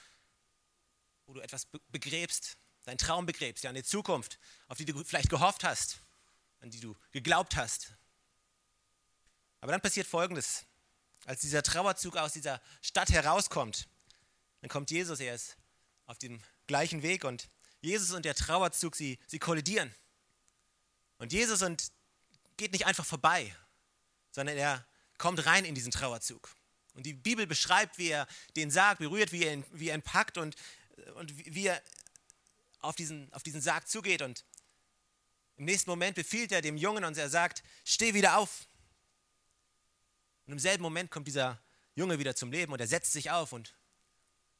wo 1.25 1.33
du 1.33 1.41
etwas 1.41 1.67
begräbst, 1.89 2.57
deinen 2.83 2.97
Traum 2.97 3.25
begräbst, 3.25 3.63
ja, 3.63 3.69
eine 3.69 3.83
Zukunft, 3.83 4.39
auf 4.67 4.77
die 4.77 4.85
du 4.85 5.03
vielleicht 5.03 5.29
gehofft 5.29 5.63
hast, 5.63 6.01
an 6.59 6.69
die 6.69 6.79
du 6.79 6.95
geglaubt 7.11 7.55
hast. 7.55 7.93
Aber 9.61 9.71
dann 9.71 9.81
passiert 9.81 10.07
Folgendes. 10.07 10.65
Als 11.25 11.41
dieser 11.41 11.63
Trauerzug 11.63 12.15
aus 12.15 12.33
dieser 12.33 12.61
Stadt 12.81 13.09
herauskommt, 13.09 13.87
dann 14.61 14.69
kommt 14.69 14.91
Jesus, 14.91 15.19
er 15.19 15.35
ist 15.35 15.57
auf 16.05 16.17
dem 16.17 16.41
gleichen 16.67 17.01
Weg 17.03 17.25
und 17.25 17.49
Jesus 17.81 18.11
und 18.11 18.25
der 18.25 18.35
Trauerzug, 18.35 18.95
sie, 18.95 19.19
sie 19.27 19.39
kollidieren. 19.39 19.93
Und 21.17 21.33
Jesus 21.33 21.61
und 21.61 21.91
geht 22.57 22.71
nicht 22.71 22.85
einfach 22.85 23.05
vorbei, 23.05 23.55
sondern 24.31 24.57
er 24.57 24.85
kommt 25.17 25.45
rein 25.45 25.65
in 25.65 25.75
diesen 25.75 25.91
Trauerzug. 25.91 26.49
Und 26.93 27.05
die 27.05 27.13
Bibel 27.13 27.45
beschreibt, 27.45 27.97
wie 27.97 28.09
er 28.09 28.27
den 28.55 28.71
Sarg 28.71 28.99
berührt, 28.99 29.31
wie 29.31 29.43
er 29.43 29.53
ihn, 29.53 29.65
wie 29.71 29.89
er 29.89 29.95
ihn 29.95 30.01
packt 30.01 30.37
und, 30.37 30.55
und 31.15 31.37
wie 31.37 31.67
er 31.67 31.81
auf 32.79 32.95
diesen, 32.95 33.31
auf 33.33 33.43
diesen 33.43 33.61
Sarg 33.61 33.87
zugeht. 33.87 34.21
Und 34.21 34.43
im 35.57 35.65
nächsten 35.65 35.89
Moment 35.89 36.15
befiehlt 36.15 36.51
er 36.51 36.61
dem 36.61 36.77
Jungen 36.77 37.03
und 37.03 37.17
er 37.17 37.29
sagt, 37.29 37.63
steh 37.83 38.13
wieder 38.13 38.37
auf. 38.37 38.67
Und 40.45 40.53
im 40.53 40.59
selben 40.59 40.81
Moment 40.81 41.11
kommt 41.11 41.27
dieser 41.27 41.61
Junge 41.95 42.19
wieder 42.19 42.35
zum 42.35 42.51
Leben 42.51 42.71
und 42.73 42.79
er 42.79 42.87
setzt 42.87 43.11
sich 43.11 43.31
auf 43.31 43.53
und 43.53 43.73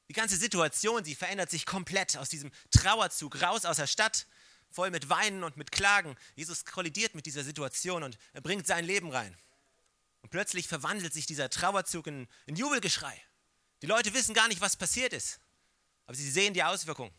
die 0.10 0.14
ganze 0.14 0.38
Situation, 0.38 1.04
sie 1.04 1.16
verändert 1.16 1.50
sich 1.52 1.66
komplett 1.66 2.18
aus 2.18 2.30
diesem 2.30 2.52
Trauerzug 2.72 3.42
raus 3.42 3.66
aus 3.66 3.78
der 3.78 3.88
Stadt 3.88 4.26
voll 4.70 4.92
mit 4.92 5.10
Weinen 5.10 5.44
und 5.44 5.58
mit 5.58 5.72
Klagen. 5.72 6.16
Jesus 6.36 6.66
kollidiert 6.66 7.16
mit 7.16 7.26
dieser 7.26 7.44
Situation 7.44 8.04
und 8.04 8.18
er 8.34 8.42
bringt 8.42 8.68
sein 8.68 8.86
Leben 8.86 9.12
rein. 9.12 9.36
Und 10.22 10.30
plötzlich 10.30 10.68
verwandelt 10.68 11.14
sich 11.14 11.26
dieser 11.26 11.50
Trauerzug 11.50 12.08
in, 12.08 12.28
in 12.46 12.56
Jubelgeschrei. 12.56 13.22
Die 13.82 13.88
Leute 13.88 14.14
wissen 14.14 14.34
gar 14.34 14.48
nicht, 14.48 14.62
was 14.62 14.76
passiert 14.76 15.14
ist, 15.14 15.40
aber 16.06 16.16
sie 16.16 16.30
sehen 16.30 16.54
die 16.54 16.64
Auswirkungen. 16.64 17.14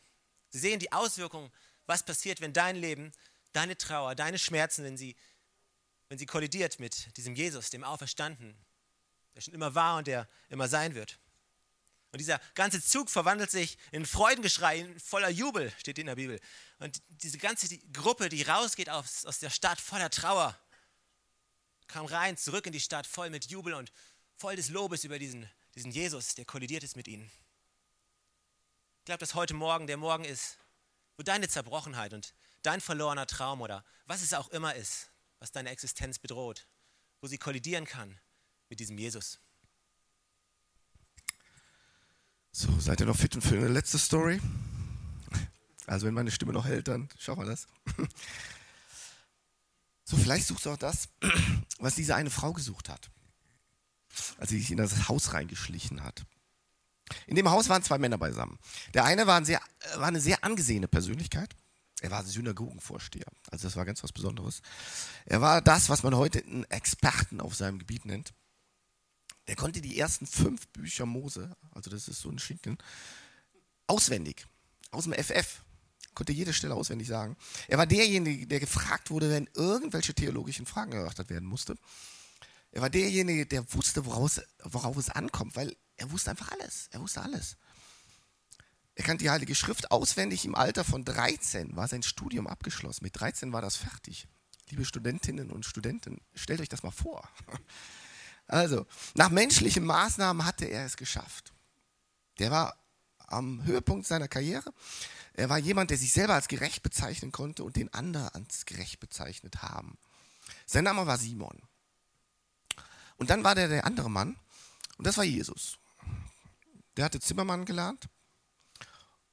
Sie 0.51 0.59
sehen 0.59 0.81
die 0.81 0.93
Auswirkungen, 0.93 1.51
was 1.87 2.03
passiert, 2.05 2.41
wenn 2.41 2.53
dein 2.53 2.77
Leben, 2.77 3.13
deine 3.53 3.77
Trauer, 3.77 4.15
deine 4.15 4.39
Schmerzen, 4.39 4.85
wenn 4.85 4.97
sie, 4.97 5.17
wenn 6.09 6.19
sie 6.19 6.27
kollidiert 6.27 6.81
mit 6.81 7.17
diesem 7.17 7.35
Jesus, 7.35 7.71
dem 7.71 7.85
Auferstanden, 7.85 8.57
der 9.35 9.41
schon 9.41 9.55
immer 9.55 9.75
war 9.75 9.99
und 9.99 10.07
der 10.07 10.29
immer 10.49 10.69
sein 10.69 10.95
wird. 10.95 11.19
Und 12.11 12.19
dieser 12.19 12.41
ganze 12.55 12.83
Zug 12.83 13.11
verwandelt 13.11 13.51
sich 13.51 13.77
in 13.93 14.07
Freudengeschrei, 14.07 14.79
in 14.79 15.01
voller 15.01 15.29
Jubel, 15.29 15.73
steht 15.79 15.99
in 15.99 16.07
der 16.07 16.15
Bibel. 16.15 16.41
Und 16.79 17.03
diese 17.09 17.37
ganze 17.39 17.77
Gruppe, 17.93 18.31
die 18.31 18.43
rausgeht 18.43 18.89
aus, 18.89 19.27
aus 19.27 19.39
der 19.41 19.51
Stadt 19.51 19.81
voller 19.81 20.09
Trauer, 20.09 20.59
kam 21.87 22.07
rein, 22.07 22.37
zurück 22.37 22.67
in 22.67 22.73
die 22.73 22.81
Stadt, 22.81 23.07
voll 23.07 23.31
mit 23.31 23.51
Jubel 23.51 23.75
und 23.75 23.93
voll 24.37 24.57
des 24.57 24.69
Lobes 24.71 25.05
über 25.05 25.19
diesen, 25.19 25.51
diesen 25.75 25.91
Jesus, 25.91 26.35
der 26.35 26.45
kollidiert 26.45 26.83
ist 26.83 26.97
mit 26.97 27.09
ihnen. 27.09 27.31
Ich 28.99 29.05
glaube, 29.05 29.19
dass 29.19 29.35
heute 29.35 29.55
Morgen 29.55 29.87
der 29.87 29.97
Morgen 29.97 30.25
ist, 30.25 30.59
wo 31.17 31.23
deine 31.23 31.49
Zerbrochenheit 31.49 32.13
und 32.15 32.35
dein 32.63 32.81
verlorener 32.81 33.27
Traum 33.27 33.61
oder 33.61 33.85
was 34.07 34.23
es 34.23 34.33
auch 34.33 34.49
immer 34.51 34.75
ist, 34.75 35.11
was 35.41 35.53
deine 35.53 35.71
Existenz 35.71 36.19
bedroht, 36.19 36.67
wo 37.21 37.27
sie 37.27 37.39
kollidieren 37.39 37.87
kann 37.87 38.19
mit 38.69 38.81
diesem 38.81 38.99
Jesus. 38.99 39.41
So, 42.59 42.77
seid 42.81 42.99
ihr 42.99 43.07
noch 43.07 43.17
fit 43.17 43.37
und 43.37 43.43
für 43.43 43.57
eine 43.57 43.69
letzte 43.69 43.99
Story? 43.99 44.41
Also 45.87 46.09
wenn 46.09 46.15
meine 46.15 46.33
Stimme 46.33 46.53
noch 46.53 46.65
hält, 46.65 46.89
dann 46.89 47.09
schauen 47.17 47.39
wir 47.39 47.45
das. 47.45 47.69
So, 50.03 50.17
vielleicht 50.17 50.49
suchst 50.49 50.67
du 50.67 50.71
auch 50.71 50.77
das, 50.77 51.09
was 51.79 51.95
diese 51.95 52.17
eine 52.17 52.31
Frau 52.31 52.53
gesucht 52.53 52.89
hat, 52.89 53.13
als 54.39 54.51
sie 54.51 54.59
sich 54.59 54.73
in 54.73 54.77
das 54.77 55.09
Haus 55.09 55.35
reingeschlichen 55.35 56.03
hat. 56.03 56.25
In 57.29 57.37
dem 57.37 57.49
Haus 57.49 57.69
waren 57.69 57.85
zwei 57.85 57.99
Männer 57.99 58.19
beisammen. 58.19 58.59
Der 58.93 59.05
eine 59.05 59.29
war, 59.29 59.37
ein 59.37 59.45
sehr, 59.45 59.61
war 59.95 60.09
eine 60.09 60.21
sehr 60.21 60.43
angesehene 60.43 60.89
Persönlichkeit. 60.89 61.55
Er 62.01 62.11
war 62.11 62.25
Synagogenvorsteher. 62.25 63.27
Also 63.53 63.69
das 63.69 63.77
war 63.77 63.85
ganz 63.85 64.03
was 64.03 64.11
Besonderes. 64.11 64.63
Er 65.27 65.41
war 65.41 65.63
das, 65.63 65.91
was 65.91 66.03
man 66.03 66.17
heute 66.17 66.43
einen 66.43 66.65
Experten 66.65 67.41
auf 67.41 67.55
seinem 67.55 67.79
Gebiet 67.79 68.05
nennt. 68.05 68.33
Der 69.49 69.57
konnte 69.57 69.81
die 69.81 69.99
ersten 69.99 70.27
fünf 70.27 70.69
Bücher 70.69 71.07
Mose, 71.07 71.57
also 71.73 71.91
das 71.91 72.07
ist 72.07 72.21
so 72.21 72.31
ein 72.31 72.39
Schinken, 72.39 72.77
auswendig, 73.87 74.47
aus 74.91 75.05
dem 75.05 75.15
FF. 75.15 75.63
Konnte 76.15 76.33
jede 76.33 76.53
Stelle 76.53 76.75
auswendig 76.75 77.09
sagen. 77.09 77.37
Er 77.67 77.79
war 77.79 77.87
derjenige, 77.87 78.47
der 78.47 78.61
gefragt 78.61 79.11
wurde, 79.11 79.31
wenn 79.31 79.49
irgendwelche 79.55 80.15
theologischen 80.15 80.67
Fragen 80.67 80.93
erörtert 80.93 81.31
werden 81.31 81.49
musste. 81.49 81.77
Er 82.73 82.83
war 82.83 82.91
derjenige, 82.91 83.47
der 83.47 83.73
wusste, 83.73 84.05
woraus, 84.05 84.41
worauf 84.65 84.97
es 84.97 85.09
ankommt, 85.09 85.57
weil 85.57 85.77
er 85.97 86.11
wusste 86.11 86.31
einfach 86.31 86.53
alles. 86.53 86.89
Er 86.91 87.01
wusste 87.01 87.23
alles. 87.23 87.57
Er 88.97 89.05
kannte 89.05 89.25
die 89.25 89.31
Heilige 89.31 89.55
Schrift 89.55 89.91
auswendig. 89.91 90.45
Im 90.45 90.57
Alter 90.57 90.85
von 90.85 91.05
13 91.05 91.77
war 91.77 91.89
sein 91.89 92.03
Studium 92.03 92.47
abgeschlossen. 92.47 93.05
Mit 93.05 93.19
13 93.19 93.53
war 93.53 93.63
das 93.63 93.77
fertig. 93.77 94.27
Liebe 94.71 94.85
Studentinnen 94.85 95.51
und 95.51 95.65
Studenten, 95.65 96.21
stellt 96.35 96.61
euch 96.61 96.69
das 96.69 96.83
mal 96.83 96.91
vor. 96.91 97.27
Also, 98.49 98.87
nach 99.15 99.29
menschlichen 99.29 99.85
Maßnahmen 99.85 100.45
hatte 100.45 100.65
er 100.65 100.87
es 100.87 100.97
geschafft. 100.97 101.53
Der 102.39 102.51
war 102.51 102.77
am 103.19 103.63
Höhepunkt 103.65 104.07
seiner 104.07 104.27
Karriere. 104.27 104.73
Er 105.35 105.51
war 105.51 105.59
jemand, 105.59 105.91
der 105.91 105.99
sich 105.99 106.13
selber 106.13 106.35
als 106.35 106.49
gerecht 106.49 106.83
bezeichnen 106.83 107.31
konnte 107.31 107.63
und 107.63 107.77
den 107.77 107.93
anderen 107.93 108.29
als 108.31 108.65
gerecht 108.65 109.01
bezeichnet 109.01 109.63
haben. 109.63 109.99
Sein 110.67 110.85
Name 110.85 111.07
war 111.07 111.19
Simon. 111.19 111.61
Und 113.17 113.31
dann 113.31 113.45
war 113.45 113.55
der 113.55 113.69
der 113.69 113.85
andere 113.85 114.11
Mann 114.11 114.37
und 114.97 115.07
das 115.07 115.17
war 115.17 115.25
Jesus. 115.25 115.79
Der 116.97 117.05
hatte 117.05 117.21
Zimmermann 117.21 117.65
gelernt 117.65 118.09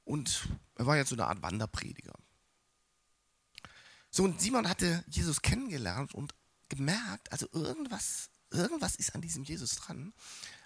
und 0.04 0.49
er 0.75 0.86
war 0.86 0.97
jetzt 0.97 1.10
so 1.10 1.15
eine 1.15 1.28
Art 1.28 1.41
Wanderprediger. 1.41 2.13
So, 4.10 4.23
und 4.23 4.41
Simon 4.41 4.67
hatte 4.67 5.04
Jesus 5.08 5.41
kennengelernt 5.41 6.13
und 6.13 6.36
gemerkt, 6.69 7.32
also 7.32 7.47
irgendwas 7.51 8.30
irgendwas 8.56 8.96
ist 8.96 9.15
an 9.15 9.22
diesem 9.22 9.44
Jesus 9.44 9.76
dran. 9.76 10.13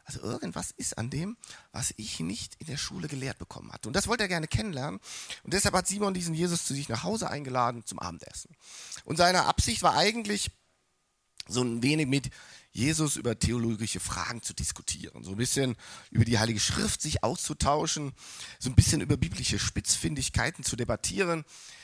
Also 0.05 0.21
irgendwas 0.21 0.71
ist 0.71 0.97
an 0.97 1.11
dem, 1.11 1.37
was 1.71 1.93
ich 1.97 2.19
nicht 2.19 2.55
in 2.55 2.65
der 2.65 2.77
Schule 2.77 3.07
gelehrt 3.07 3.37
bekommen 3.37 3.71
hatte. 3.71 3.87
Und 3.87 3.93
das 3.93 4.07
wollte 4.07 4.23
er 4.23 4.27
gerne 4.27 4.47
kennenlernen. 4.47 4.99
Und 5.43 5.53
deshalb 5.53 5.75
hat 5.75 5.87
Simon 5.87 6.15
diesen 6.15 6.33
Jesus 6.33 6.65
zu 6.65 6.73
sich 6.73 6.89
nach 6.89 7.03
Hause 7.03 7.29
eingeladen 7.29 7.85
zum 7.85 7.99
Abendessen. 7.99 8.55
Und 9.03 9.17
seine 9.17 9.45
Absicht 9.45 9.83
war 9.83 9.95
eigentlich, 9.95 10.49
so 11.47 11.63
ein 11.63 11.83
wenig 11.83 12.07
mit 12.07 12.29
Jesus 12.71 13.15
über 13.15 13.37
theologische 13.37 13.99
Fragen 13.99 14.41
zu 14.41 14.53
diskutieren, 14.53 15.23
so 15.23 15.31
ein 15.31 15.37
bisschen 15.37 15.75
über 16.11 16.23
die 16.23 16.37
Heilige 16.37 16.59
Schrift 16.59 17.01
sich 17.01 17.23
auszutauschen, 17.23 18.13
so 18.59 18.69
ein 18.69 18.75
bisschen 18.75 19.01
über 19.01 19.17
biblische 19.17 19.57
Spitzfindigkeiten 19.57 20.63
zu 20.63 20.75
debattieren, 20.75 21.43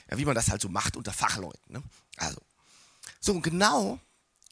ja, 0.10 0.18
wie 0.18 0.26
man 0.26 0.36
das 0.36 0.50
halt 0.50 0.62
so 0.62 0.70
macht 0.70 0.96
unter 0.96 1.12
Fachleuten. 1.12 1.74
Ne? 1.74 1.84
Also, 2.18 2.40
so 3.20 3.34
und 3.34 3.42
genau 3.42 4.00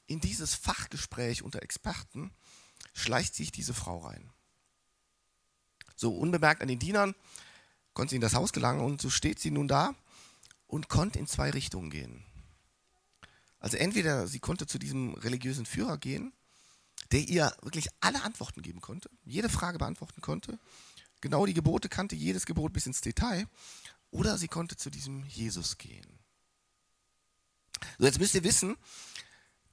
in 0.08 0.20
dieses 0.20 0.56
Fachgespräch 0.56 1.44
unter 1.44 1.63
Experten 1.63 2.32
schleicht 2.94 3.36
sich 3.36 3.52
diese 3.52 3.74
Frau 3.74 4.00
rein. 4.00 4.32
So 5.96 6.16
unbemerkt 6.16 6.62
an 6.62 6.68
den 6.68 6.80
Dienern 6.80 7.16
konnte 7.94 8.12
sie 8.12 8.16
in 8.18 8.22
das 8.22 8.34
Haus 8.34 8.54
gelangen 8.54 8.82
und 8.82 9.02
so 9.02 9.10
steht 9.10 9.39
sie 9.39 9.52
nun 9.52 9.68
da 9.68 9.96
und 10.68 10.89
konnte 10.89 11.20
in 11.20 11.28
zwei 11.28 11.50
Richtungen 11.52 11.89
gehen. 11.89 12.26
Also 13.60 13.78
entweder 13.78 14.28
sie 14.28 14.39
konnte 14.39 14.68
zu 14.68 14.78
diesem 14.78 15.13
religiösen 15.13 15.66
Führer 15.66 15.98
gehen, 15.98 16.34
der 17.12 17.22
ihr 17.22 17.56
wirklich 17.62 17.88
alle 18.02 18.24
Antworten 18.24 18.62
geben 18.62 18.82
konnte, 18.82 19.10
jede 19.24 19.50
Frage 19.50 19.78
beantworten 19.78 20.22
konnte, 20.22 20.60
genau 21.22 21.46
die 21.46 21.54
Gebote 21.54 21.88
kannte, 21.88 22.16
jedes 22.16 22.46
Gebot 22.46 22.74
bis 22.74 22.88
ins 22.88 23.02
Detail, 23.02 23.48
oder 24.12 24.38
sie 24.38 24.48
konnte 24.48 24.76
zu 24.76 24.89
diesem 24.89 25.24
Jesus 25.26 25.78
gehen. 25.78 26.20
So, 27.98 28.06
jetzt 28.06 28.20
müsst 28.20 28.36
ihr 28.36 28.44
wissen, 28.44 28.76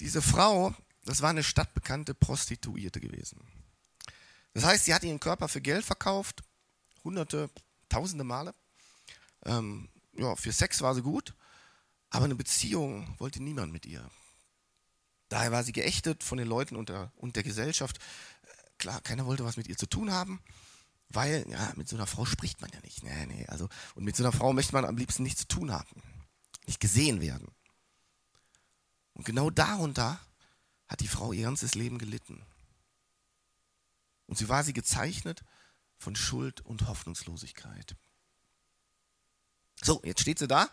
diese 0.00 0.22
Frau, 0.22 0.74
das 1.04 1.22
war 1.22 1.30
eine 1.30 1.42
stadtbekannte 1.42 2.14
Prostituierte 2.14 3.00
gewesen. 3.00 3.40
Das 4.54 4.64
heißt, 4.64 4.84
sie 4.84 4.94
hat 4.94 5.04
ihren 5.04 5.20
Körper 5.20 5.48
für 5.48 5.60
Geld 5.60 5.84
verkauft, 5.84 6.42
hunderte, 7.04 7.50
tausende 7.88 8.24
Male. 8.24 8.54
Ähm, 9.44 9.88
ja, 10.14 10.34
für 10.36 10.52
Sex 10.52 10.82
war 10.82 10.94
sie 10.94 11.02
gut, 11.02 11.34
aber 12.10 12.24
eine 12.24 12.34
Beziehung 12.34 13.14
wollte 13.18 13.42
niemand 13.42 13.72
mit 13.72 13.86
ihr. 13.86 14.10
Daher 15.28 15.52
war 15.52 15.62
sie 15.62 15.72
geächtet 15.72 16.24
von 16.24 16.38
den 16.38 16.48
Leuten 16.48 16.74
und 16.74 16.88
der, 16.88 17.12
und 17.16 17.36
der 17.36 17.44
Gesellschaft. 17.44 17.98
Klar, 18.78 19.00
keiner 19.00 19.26
wollte 19.26 19.44
was 19.44 19.56
mit 19.56 19.68
ihr 19.68 19.76
zu 19.76 19.86
tun 19.86 20.10
haben, 20.10 20.40
weil, 21.08 21.46
ja, 21.48 21.72
mit 21.76 21.88
so 21.88 21.96
einer 21.96 22.06
Frau 22.06 22.24
spricht 22.24 22.60
man 22.60 22.70
ja 22.72 22.80
nicht. 22.80 23.04
Nee, 23.04 23.26
nee, 23.26 23.46
also, 23.46 23.68
und 23.94 24.04
mit 24.04 24.16
so 24.16 24.24
einer 24.24 24.32
Frau 24.32 24.52
möchte 24.52 24.72
man 24.72 24.84
am 24.84 24.96
liebsten 24.96 25.22
nichts 25.22 25.42
zu 25.42 25.48
tun 25.48 25.72
haben. 25.72 26.02
Nicht 26.66 26.80
gesehen 26.80 27.20
werden. 27.20 27.48
Und 29.20 29.26
genau 29.26 29.50
darunter 29.50 30.18
hat 30.88 31.00
die 31.00 31.06
Frau 31.06 31.34
ihr 31.34 31.42
ganzes 31.42 31.74
Leben 31.74 31.98
gelitten. 31.98 32.42
Und 34.24 34.38
sie 34.38 34.48
war 34.48 34.64
sie 34.64 34.72
gezeichnet 34.72 35.44
von 35.98 36.16
Schuld 36.16 36.62
und 36.62 36.88
Hoffnungslosigkeit. 36.88 37.96
So, 39.82 40.00
jetzt 40.04 40.22
steht 40.22 40.38
sie 40.38 40.48
da 40.48 40.70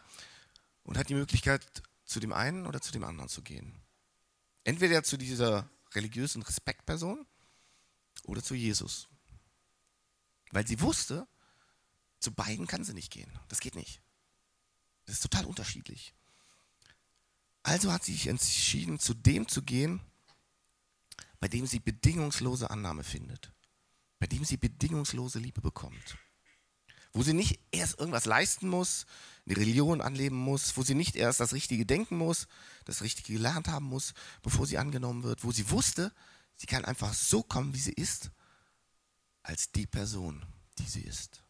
und 0.84 0.98
hat 0.98 1.10
die 1.10 1.16
Möglichkeit, 1.16 1.84
zu 2.06 2.22
dem 2.22 2.32
einen 2.32 2.66
oder 2.66 2.80
zu 2.80 2.94
dem 2.94 3.04
anderen 3.04 3.28
zu 3.28 3.42
gehen. 3.42 3.76
Entweder 4.64 5.04
zu 5.04 5.18
dieser 5.18 5.70
religiösen 5.92 6.42
Respektperson 6.42 7.28
oder 8.24 8.42
zu 8.42 8.56
Jesus. 8.56 9.10
Weil 10.52 10.66
sie 10.66 10.80
wusste, 10.80 11.28
zu 12.22 12.32
beiden 12.32 12.66
kann 12.66 12.86
sie 12.86 12.94
nicht 12.94 13.12
gehen. 13.12 13.38
Das 13.50 13.60
geht 13.60 13.76
nicht. 13.76 14.02
Das 15.06 15.16
ist 15.16 15.22
total 15.22 15.44
unterschiedlich. 15.44 16.14
Also 17.68 17.92
hat 17.92 18.06
sie 18.06 18.14
sich 18.14 18.28
entschieden, 18.28 18.98
zu 18.98 19.14
dem 19.14 19.50
zu 19.50 19.62
gehen, 19.62 20.00
bei 21.42 21.50
dem 21.50 21.68
sie 21.68 21.82
bedingungslose 21.82 22.70
Annahme 22.70 23.04
findet, 23.04 23.52
bei 24.20 24.26
dem 24.26 24.46
sie 24.46 24.56
bedingungslose 24.56 25.40
Liebe 25.40 25.60
bekommt, 25.60 26.18
wo 27.12 27.24
sie 27.24 27.34
nicht 27.34 27.60
erst 27.72 28.00
irgendwas 28.00 28.24
leisten 28.24 28.70
muss, 28.70 29.06
eine 29.46 29.58
Religion 29.58 30.00
anleben 30.00 30.38
muss, 30.38 30.78
wo 30.78 30.84
sie 30.84 30.96
nicht 30.96 31.18
erst 31.18 31.42
das 31.42 31.52
Richtige 31.52 31.86
denken 31.86 32.18
muss, 32.18 32.48
das 32.86 33.02
Richtige 33.02 33.34
gelernt 33.34 33.68
haben 33.68 33.88
muss, 33.88 34.14
bevor 34.44 34.66
sie 34.66 34.78
angenommen 34.78 35.24
wird, 35.24 35.44
wo 35.44 35.52
sie 35.52 35.70
wusste, 35.70 36.14
sie 36.56 36.68
kann 36.68 36.86
einfach 36.86 37.14
so 37.14 37.44
kommen, 37.44 37.74
wie 37.74 37.82
sie 37.82 37.92
ist, 37.92 38.32
als 39.44 39.74
die 39.74 39.88
Person, 39.88 40.46
die 40.80 40.88
sie 40.88 41.02
ist. 41.02 41.44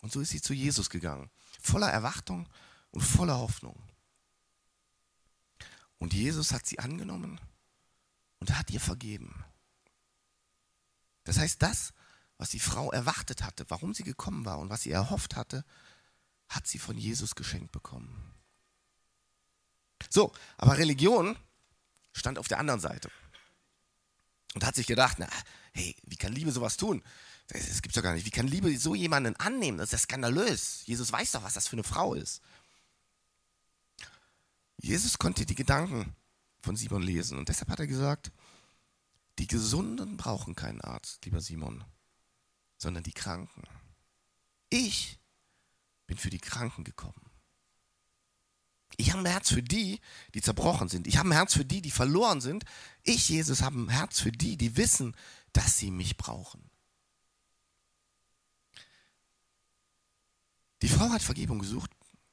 Und 0.00 0.10
so 0.10 0.20
ist 0.20 0.30
sie 0.30 0.42
zu 0.42 0.54
Jesus 0.54 0.90
gegangen, 0.90 1.30
voller 1.60 1.88
Erwartung 1.88 2.48
und 2.90 3.02
voller 3.02 3.38
Hoffnung. 3.38 3.80
Und 5.98 6.14
Jesus 6.14 6.52
hat 6.52 6.66
sie 6.66 6.78
angenommen 6.78 7.40
und 8.38 8.56
hat 8.56 8.70
ihr 8.70 8.80
vergeben. 8.80 9.44
Das 11.24 11.38
heißt, 11.38 11.60
das, 11.60 11.92
was 12.38 12.50
die 12.50 12.60
Frau 12.60 12.90
erwartet 12.92 13.42
hatte, 13.42 13.66
warum 13.68 13.94
sie 13.94 14.04
gekommen 14.04 14.44
war 14.44 14.58
und 14.58 14.70
was 14.70 14.82
sie 14.82 14.92
erhofft 14.92 15.36
hatte, 15.36 15.64
hat 16.48 16.66
sie 16.66 16.78
von 16.78 16.96
Jesus 16.96 17.34
geschenkt 17.34 17.72
bekommen. 17.72 18.34
So, 20.08 20.32
aber 20.56 20.78
Religion 20.78 21.36
stand 22.12 22.38
auf 22.38 22.48
der 22.48 22.58
anderen 22.58 22.80
Seite 22.80 23.10
und 24.54 24.64
hat 24.64 24.74
sich 24.74 24.86
gedacht, 24.86 25.18
na, 25.18 25.28
hey, 25.72 25.94
wie 26.04 26.16
kann 26.16 26.32
Liebe 26.32 26.52
sowas 26.52 26.76
tun? 26.76 27.02
Das, 27.48 27.68
das 27.68 27.82
gibt's 27.82 27.96
doch 27.96 28.02
gar 28.02 28.14
nicht. 28.14 28.26
Wie 28.26 28.30
kann 28.30 28.46
Liebe 28.46 28.76
so 28.78 28.94
jemanden 28.94 29.36
annehmen? 29.36 29.78
Das 29.78 29.88
ist 29.88 29.92
ja 29.92 29.98
skandalös. 29.98 30.82
Jesus 30.86 31.12
weiß 31.12 31.32
doch, 31.32 31.42
was 31.42 31.54
das 31.54 31.68
für 31.68 31.76
eine 31.76 31.84
Frau 31.84 32.14
ist. 32.14 32.40
Jesus 34.80 35.18
konnte 35.18 35.44
die 35.44 35.54
Gedanken 35.54 36.14
von 36.60 36.76
Simon 36.76 37.02
lesen 37.02 37.38
und 37.38 37.48
deshalb 37.48 37.70
hat 37.70 37.80
er 37.80 37.86
gesagt, 37.86 38.32
die 39.38 39.46
Gesunden 39.46 40.16
brauchen 40.16 40.54
keinen 40.54 40.80
Arzt, 40.80 41.24
lieber 41.24 41.40
Simon, 41.40 41.84
sondern 42.76 43.04
die 43.04 43.12
Kranken. 43.12 43.62
Ich 44.70 45.18
bin 46.06 46.16
für 46.16 46.30
die 46.30 46.40
Kranken 46.40 46.84
gekommen. 46.84 47.28
Ich 48.96 49.12
habe 49.12 49.22
ein 49.22 49.26
Herz 49.26 49.50
für 49.50 49.62
die, 49.62 50.00
die 50.34 50.40
zerbrochen 50.40 50.88
sind. 50.88 51.06
Ich 51.06 51.18
habe 51.18 51.28
ein 51.28 51.32
Herz 51.32 51.54
für 51.54 51.64
die, 51.64 51.82
die 51.82 51.90
verloren 51.90 52.40
sind. 52.40 52.64
Ich, 53.02 53.28
Jesus, 53.28 53.62
habe 53.62 53.78
ein 53.78 53.90
Herz 53.90 54.18
für 54.18 54.32
die, 54.32 54.56
die 54.56 54.76
wissen, 54.76 55.14
dass 55.52 55.78
sie 55.78 55.90
mich 55.90 56.16
brauchen. 56.16 56.68
Die 60.82 60.88
Frau 60.88 61.10
hat 61.10 61.22
Vergebung 61.22 61.58
gesucht, 61.58 61.90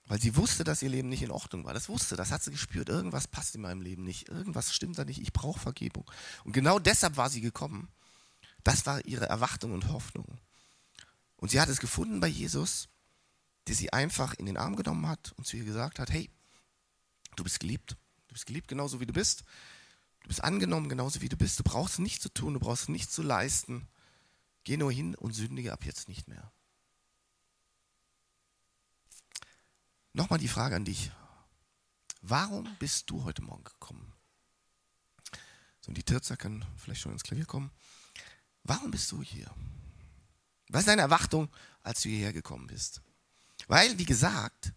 weil 0.08 0.22
sie 0.22 0.36
wusste, 0.36 0.63
dass 0.63 0.82
ihr 0.82 0.89
Leben 0.89 1.10
nicht 1.10 1.24
in 1.24 1.32
Ordnung 1.32 1.65
war. 1.65 1.74
Das 1.74 1.89
wusste, 1.89 2.15
das 2.15 2.32
hat 2.32 2.44
sie 2.44 2.52
gespürt. 2.52 2.89
Irgendwas 2.89 3.28
passt 3.28 3.56
in 3.56 3.62
meinem 3.62 3.82
Leben 3.82 4.04
nicht. 4.04 4.30
Irgendwas 4.30 4.74
stimmt 4.74 4.98
da 4.98 5.06
nicht. 5.06 5.20
Ich 5.20 5.34
brauche 5.34 5.60
Vergebung. 5.60 6.10
Und 6.44 6.52
genau 6.52 6.78
deshalb 6.78 7.18
war 7.18 7.30
sie 7.30 7.41
gekommen. 7.41 7.89
Das 8.63 8.86
war 8.86 9.04
ihre 9.06 9.28
Erwartung 9.28 9.74
und 9.74 9.89
Hoffnung. 9.89 10.39
Und 11.38 11.50
sie 11.50 11.60
hat 11.60 11.70
es 11.70 11.80
gefunden 11.80 12.20
bei 12.20 12.28
Jesus, 12.28 12.88
der 13.68 13.76
sie 13.76 13.94
einfach 13.94 14.36
in 14.36 14.46
den 14.46 14.58
Arm 14.58 14.76
genommen 14.76 15.08
hat 15.08 15.34
und 15.38 15.46
zu 15.46 15.58
ihr 15.58 15.65
gesagt 15.65 16.00
hat, 16.00 16.12
hey, 16.12 16.30
du 17.36 17.44
bist 17.44 17.60
geliebt. 17.60 17.98
Du 18.28 18.34
bist 18.34 18.46
geliebt 18.46 18.68
genauso 18.68 19.00
wie 19.00 19.06
du 19.06 19.13
bist. 19.13 19.44
Du 20.22 20.28
bist 20.28 20.44
angenommen 20.44 20.89
genauso 20.89 21.22
wie 21.22 21.30
du 21.30 21.38
bist. 21.38 21.60
Du 21.60 21.63
brauchst 21.63 22.00
nichts 22.00 22.24
zu 22.24 22.30
tun, 22.30 22.54
du 22.54 22.60
brauchst 22.60 22.89
nichts 22.89 23.13
zu 23.13 23.24
leisten. 23.24 23.88
Geh 24.63 24.78
nur 24.78 24.91
hin 24.91 25.15
und 25.15 25.34
sündige 25.34 25.72
ab 25.72 25.86
jetzt 25.86 26.10
nicht 26.10 26.28
mehr. 26.28 26.52
Nochmal 30.15 30.39
die 30.39 30.47
Frage 30.47 30.78
an 30.78 30.86
dich. 30.86 31.12
Warum 32.21 32.73
bist 32.80 33.10
du 33.10 33.25
heute 33.25 33.41
Morgen 33.41 33.65
gekommen? 33.65 34.13
So, 35.82 35.89
und 35.89 35.97
die 35.97 36.04
Tirzer 36.04 36.38
können 36.38 36.65
vielleicht 36.78 37.01
schon 37.01 37.12
ins 37.12 37.23
Klavier 37.23 37.45
kommen. 37.45 37.69
Warum 38.63 38.91
bist 38.91 39.12
du 39.12 39.21
hier? 39.21 39.54
Was 40.69 40.84
ist 40.84 40.88
deine 40.88 41.01
Erwartung, 41.01 41.49
als 41.84 42.01
du 42.01 42.08
hierher 42.08 42.32
gekommen 42.32 42.65
bist? 42.67 43.01
Weil, 43.67 43.97
wie 43.97 44.06
gesagt, 44.06 44.71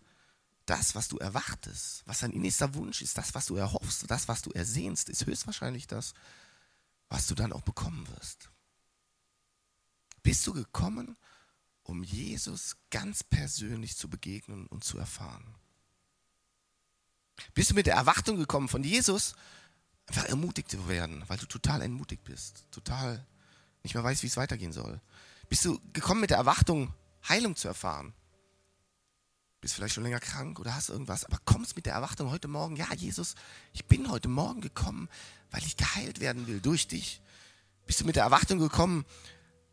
das, 0.67 0.97
was 0.97 1.07
du 1.07 1.19
erwartest, 1.19 2.03
was 2.05 2.19
dein 2.19 2.33
innerster 2.33 2.75
Wunsch 2.75 3.01
ist, 3.01 3.17
das, 3.17 3.33
was 3.33 3.47
du 3.47 3.55
erhoffst, 3.55 4.11
das, 4.11 4.27
was 4.27 4.43
du 4.43 4.51
ersehnst, 4.51 5.09
ist 5.09 5.25
höchstwahrscheinlich 5.25 5.87
das, 5.87 6.15
was 7.09 7.29
du 7.29 7.37
dann 7.37 7.53
auch 7.53 7.63
bekommen 7.63 8.09
wirst. 8.09 8.51
Bist 10.25 10.45
du 10.49 10.53
gekommen, 10.53 11.17
um 11.89 12.03
Jesus 12.03 12.77
ganz 12.91 13.25
persönlich 13.25 13.97
zu 13.97 14.11
begegnen 14.11 14.67
und 14.67 14.85
zu 14.85 14.99
erfahren. 14.99 15.55
Bist 17.55 17.71
du 17.71 17.75
mit 17.75 17.87
der 17.87 17.95
Erwartung 17.95 18.37
gekommen 18.37 18.69
von 18.69 18.85
Jesus, 18.85 19.35
einfach 20.07 20.27
ermutigt 20.27 20.71
zu 20.71 20.87
werden, 20.87 21.25
weil 21.29 21.39
du 21.39 21.47
total 21.47 21.81
entmutigt 21.81 22.25
bist, 22.25 22.67
total 22.71 23.27
nicht 23.83 23.95
mehr 23.95 24.05
weißt, 24.05 24.23
wie 24.23 24.27
es 24.27 24.37
weitergehen 24.37 24.73
soll? 24.73 25.01
Bist 25.49 25.65
du 25.65 25.81
gekommen 25.95 26.21
mit 26.21 26.31
der 26.31 26.37
Erwartung, 26.37 26.93
Heilung 27.27 27.57
zu 27.57 27.69
erfahren? 27.69 28.13
Bist 29.63 29.75
vielleicht 29.75 29.95
schon 29.95 30.05
länger 30.05 30.21
krank 30.21 30.61
oder 30.61 30.75
hast 30.75 30.91
irgendwas, 30.91 31.25
aber 31.25 31.39
kommst 31.47 31.75
mit 31.75 31.87
der 31.87 31.95
Erwartung 31.95 32.31
heute 32.31 32.49
Morgen, 32.49 32.77
ja, 32.77 32.93
Jesus, 32.93 33.35
ich 33.73 33.87
bin 33.87 34.11
heute 34.11 34.29
Morgen 34.29 34.61
gekommen, 34.61 35.09
weil 35.51 35.65
ich 35.65 35.79
geheilt 35.79 36.21
werden 36.21 36.47
will 36.49 36.61
durch 36.61 36.87
dich. 36.87 37.23
Bist 37.87 38.03
du 38.03 38.05
mit 38.05 38.17
der 38.17 38.25
Erwartung 38.25 38.59
gekommen, 38.59 39.07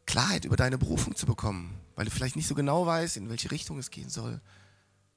Klarheit 0.06 0.46
über 0.46 0.56
deine 0.56 0.78
Berufung 0.78 1.15
zu 1.15 1.26
bekommen, 1.26 1.80
weil 1.96 2.06
du 2.06 2.12
vielleicht 2.12 2.36
nicht 2.36 2.48
so 2.48 2.56
genau 2.56 2.86
weißt, 2.86 3.18
in 3.18 3.30
welche 3.30 3.52
Richtung 3.52 3.80
es 3.80 3.91
gehen 3.91 4.10
soll. 4.10 4.41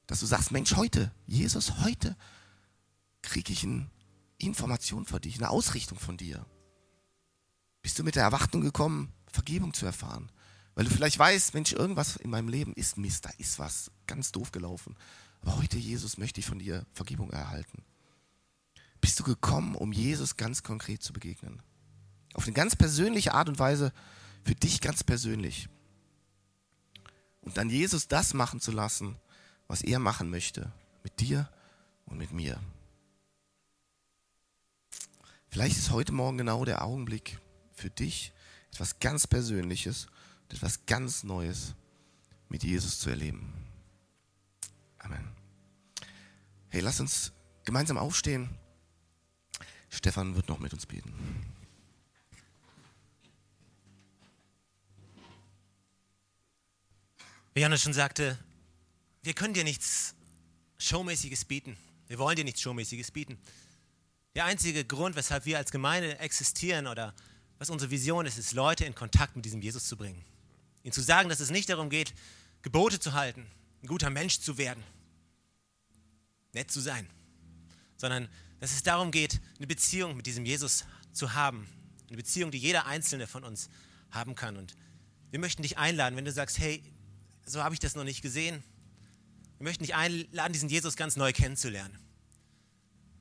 Dass 0.07 0.19
du 0.19 0.25
sagst, 0.25 0.51
Mensch, 0.51 0.75
heute, 0.75 1.11
Jesus, 1.27 1.83
heute 1.83 2.15
kriege 3.21 3.53
ich 3.53 3.63
eine 3.63 3.89
Information 4.37 5.05
von 5.05 5.21
dich, 5.21 5.37
eine 5.37 5.49
Ausrichtung 5.49 5.99
von 5.99 6.17
dir. 6.17 6.45
Bist 7.81 7.99
du 7.99 8.03
mit 8.03 8.15
der 8.15 8.23
Erwartung 8.23 8.61
gekommen, 8.61 9.13
Vergebung 9.31 9.73
zu 9.73 9.85
erfahren? 9.85 10.31
Weil 10.75 10.85
du 10.85 10.91
vielleicht 10.91 11.19
weißt, 11.19 11.53
Mensch, 11.53 11.73
irgendwas 11.73 12.15
in 12.15 12.29
meinem 12.29 12.47
Leben 12.47 12.73
ist 12.73 12.97
Mist, 12.97 13.25
da 13.25 13.29
ist 13.37 13.59
was 13.59 13.91
ganz 14.07 14.31
doof 14.31 14.51
gelaufen. 14.51 14.95
Aber 15.41 15.57
heute, 15.57 15.77
Jesus, 15.77 16.17
möchte 16.17 16.39
ich 16.39 16.45
von 16.45 16.59
dir 16.59 16.85
Vergebung 16.93 17.29
erhalten. 17.31 17.83
Bist 19.01 19.19
du 19.19 19.23
gekommen, 19.23 19.75
um 19.75 19.93
Jesus 19.93 20.37
ganz 20.37 20.63
konkret 20.63 21.03
zu 21.03 21.13
begegnen? 21.13 21.61
Auf 22.33 22.45
eine 22.45 22.53
ganz 22.53 22.75
persönliche 22.75 23.33
Art 23.33 23.49
und 23.49 23.59
Weise 23.59 23.93
für 24.43 24.55
dich 24.55 24.81
ganz 24.81 25.03
persönlich. 25.03 25.69
Und 27.41 27.57
dann 27.57 27.69
Jesus 27.69 28.07
das 28.07 28.33
machen 28.33 28.59
zu 28.59 28.71
lassen, 28.71 29.15
was 29.67 29.81
er 29.81 29.99
machen 29.99 30.29
möchte, 30.29 30.71
mit 31.03 31.19
dir 31.19 31.49
und 32.05 32.17
mit 32.17 32.31
mir. 32.31 32.59
Vielleicht 35.47 35.77
ist 35.77 35.91
heute 35.91 36.11
Morgen 36.11 36.37
genau 36.37 36.63
der 36.65 36.83
Augenblick 36.83 37.39
für 37.73 37.89
dich, 37.89 38.33
etwas 38.71 38.99
ganz 38.99 39.25
Persönliches, 39.25 40.07
etwas 40.49 40.85
ganz 40.85 41.23
Neues 41.23 41.73
mit 42.49 42.63
Jesus 42.63 42.99
zu 42.99 43.09
erleben. 43.09 43.53
Amen. 44.99 45.27
Hey, 46.69 46.81
lass 46.81 46.99
uns 46.99 47.31
gemeinsam 47.63 47.97
aufstehen. 47.97 48.49
Stefan 49.89 50.35
wird 50.35 50.49
noch 50.49 50.59
mit 50.59 50.73
uns 50.73 50.85
beten. 50.85 51.13
Wie 57.59 57.61
Johannes 57.61 57.81
schon 57.81 57.91
sagte, 57.91 58.39
wir 59.21 59.33
können 59.33 59.53
dir 59.53 59.65
nichts 59.65 60.15
Showmäßiges 60.77 61.43
bieten. 61.43 61.75
Wir 62.07 62.17
wollen 62.17 62.37
dir 62.37 62.45
nichts 62.45 62.61
Showmäßiges 62.61 63.11
bieten. 63.11 63.37
Der 64.33 64.45
einzige 64.45 64.85
Grund, 64.85 65.17
weshalb 65.17 65.43
wir 65.43 65.57
als 65.57 65.69
Gemeinde 65.69 66.19
existieren 66.19 66.87
oder 66.87 67.13
was 67.57 67.69
unsere 67.69 67.91
Vision 67.91 68.25
ist, 68.25 68.37
ist, 68.37 68.53
Leute 68.53 68.85
in 68.85 68.95
Kontakt 68.95 69.35
mit 69.35 69.43
diesem 69.43 69.61
Jesus 69.61 69.89
zu 69.89 69.97
bringen. 69.97 70.23
Ihnen 70.83 70.93
zu 70.93 71.01
sagen, 71.01 71.27
dass 71.27 71.41
es 71.41 71.49
nicht 71.49 71.67
darum 71.67 71.89
geht, 71.89 72.13
Gebote 72.61 72.97
zu 72.97 73.11
halten, 73.11 73.45
ein 73.83 73.87
guter 73.87 74.09
Mensch 74.09 74.39
zu 74.39 74.57
werden, 74.57 74.81
nett 76.53 76.71
zu 76.71 76.79
sein, 76.79 77.09
sondern 77.97 78.29
dass 78.61 78.71
es 78.71 78.83
darum 78.83 79.11
geht, 79.11 79.41
eine 79.57 79.67
Beziehung 79.67 80.15
mit 80.15 80.27
diesem 80.27 80.45
Jesus 80.45 80.85
zu 81.11 81.33
haben. 81.33 81.67
Eine 82.07 82.15
Beziehung, 82.15 82.51
die 82.51 82.57
jeder 82.57 82.85
Einzelne 82.85 83.27
von 83.27 83.43
uns 83.43 83.69
haben 84.11 84.35
kann. 84.35 84.55
Und 84.55 84.77
wir 85.29 85.39
möchten 85.39 85.61
dich 85.61 85.77
einladen, 85.77 86.15
wenn 86.15 86.23
du 86.23 86.31
sagst, 86.31 86.57
hey, 86.57 86.81
so 87.49 87.63
habe 87.63 87.73
ich 87.73 87.79
das 87.79 87.95
noch 87.95 88.03
nicht 88.03 88.21
gesehen. 88.21 88.63
Wir 89.57 89.63
möchten 89.65 89.83
dich 89.83 89.95
einladen, 89.95 90.53
diesen 90.53 90.69
Jesus 90.69 90.95
ganz 90.95 91.15
neu 91.15 91.33
kennenzulernen. 91.33 91.97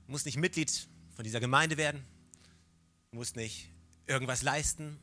Du 0.06 0.12
musst 0.12 0.26
nicht 0.26 0.36
Mitglied 0.36 0.88
von 1.14 1.24
dieser 1.24 1.40
Gemeinde 1.40 1.76
werden. 1.76 2.04
Du 3.10 3.16
musst 3.16 3.36
nicht 3.36 3.70
irgendwas 4.06 4.42
leisten, 4.42 4.98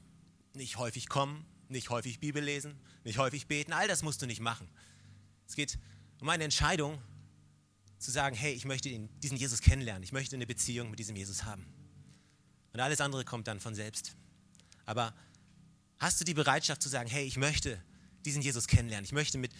nicht 0.53 0.77
häufig 0.77 1.09
kommen, 1.09 1.45
nicht 1.67 1.89
häufig 1.89 2.19
Bibel 2.19 2.43
lesen, 2.43 2.79
nicht 3.03 3.17
häufig 3.17 3.47
beten. 3.47 3.73
All 3.73 3.87
das 3.87 4.03
musst 4.03 4.21
du 4.21 4.27
nicht 4.27 4.39
machen. 4.39 4.67
Es 5.47 5.55
geht 5.55 5.79
um 6.21 6.29
eine 6.29 6.43
Entscheidung, 6.43 7.01
zu 7.97 8.11
sagen, 8.11 8.35
hey, 8.35 8.53
ich 8.53 8.65
möchte 8.65 8.89
diesen 9.23 9.37
Jesus 9.37 9.61
kennenlernen, 9.61 10.03
ich 10.03 10.11
möchte 10.11 10.35
eine 10.35 10.45
Beziehung 10.45 10.89
mit 10.89 10.99
diesem 10.99 11.15
Jesus 11.15 11.43
haben. 11.43 11.65
Und 12.73 12.79
alles 12.79 13.01
andere 13.01 13.25
kommt 13.25 13.47
dann 13.47 13.59
von 13.59 13.73
selbst. 13.73 14.15
Aber 14.85 15.15
hast 15.97 16.19
du 16.19 16.25
die 16.25 16.33
Bereitschaft 16.33 16.81
zu 16.81 16.89
sagen, 16.89 17.09
hey, 17.09 17.25
ich 17.25 17.37
möchte 17.37 17.81
diesen 18.25 18.41
Jesus 18.41 18.67
kennenlernen, 18.67 19.05
ich 19.05 19.11
möchte 19.11 19.37
mit 19.37 19.51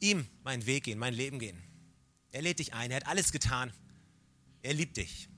ihm 0.00 0.26
meinen 0.42 0.66
Weg 0.66 0.84
gehen, 0.84 0.98
mein 0.98 1.14
Leben 1.14 1.38
gehen. 1.38 1.62
Er 2.30 2.42
lädt 2.42 2.58
dich 2.58 2.72
ein, 2.72 2.90
er 2.90 2.98
hat 2.98 3.06
alles 3.06 3.32
getan. 3.32 3.72
Er 4.62 4.74
liebt 4.74 4.96
dich. 4.96 5.28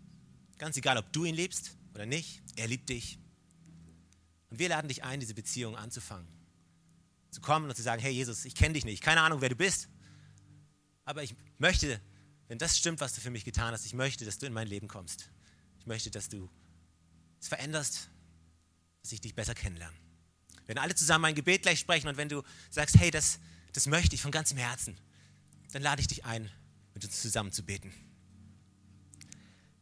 Ganz 0.59 0.77
egal, 0.77 0.97
ob 0.99 1.13
du 1.13 1.25
ihn 1.25 1.35
liebst 1.35 1.77
oder 1.95 2.07
nicht, 2.07 2.43
er 2.57 2.69
liebt 2.69 2.89
dich. 2.89 3.19
Und 4.51 4.59
wir 4.59 4.69
laden 4.69 4.89
dich 4.89 5.03
ein, 5.03 5.19
diese 5.19 5.35
Beziehung 5.35 5.77
anzufangen. 5.77 6.29
Zu 7.31 7.41
kommen 7.41 7.69
und 7.69 7.75
zu 7.75 7.83
sagen, 7.83 8.01
hey 8.01 8.13
Jesus, 8.13 8.45
ich 8.45 8.55
kenne 8.55 8.75
dich 8.75 8.85
nicht, 8.85 9.03
keine 9.03 9.23
Ahnung, 9.23 9.41
wer 9.41 9.49
du 9.49 9.57
bist. 9.57 9.89
Aber 11.05 11.23
ich 11.23 11.35
möchte 11.59 12.01
wenn 12.49 12.59
das 12.59 12.77
stimmt, 12.77 13.01
was 13.01 13.15
du 13.15 13.21
für 13.21 13.31
mich 13.31 13.45
getan 13.45 13.73
hast, 13.73 13.87
ich 13.87 13.95
möchte, 13.95 14.25
dass 14.25 14.39
du 14.39 14.47
in 14.47 14.53
mein 14.53 14.69
Leben 14.69 14.89
kommst. 14.89 15.31
Ich 15.79 15.87
möchte, 15.87 16.11
dass 16.11 16.29
du 16.29 16.51
es 17.41 17.49
veränderst, 17.49 18.11
dass 19.03 19.13
ich 19.13 19.21
dich 19.21 19.35
besser 19.35 19.55
kennenlerne. 19.55 19.97
Werden 20.67 20.79
alle 20.79 20.95
zusammen 20.95 21.27
ein 21.27 21.35
Gebet 21.35 21.63
gleich 21.63 21.81
sprechen 21.81 22.09
und 22.09 22.17
wenn 22.17 22.29
du 22.29 22.43
sagst, 22.71 22.99
hey, 22.99 23.11
das, 23.11 23.39
das 23.73 23.87
möchte 23.87 24.15
ich 24.15 24.23
von 24.23 24.31
ganzem 24.31 24.57
Herzen, 24.57 24.97
dann 25.73 25.83
lade 25.83 26.01
ich 26.01 26.07
dich 26.07 26.25
ein, 26.25 26.51
mit 26.95 27.05
uns 27.05 27.21
zusammen 27.21 27.53
zu 27.53 27.63
beten. 27.65 27.93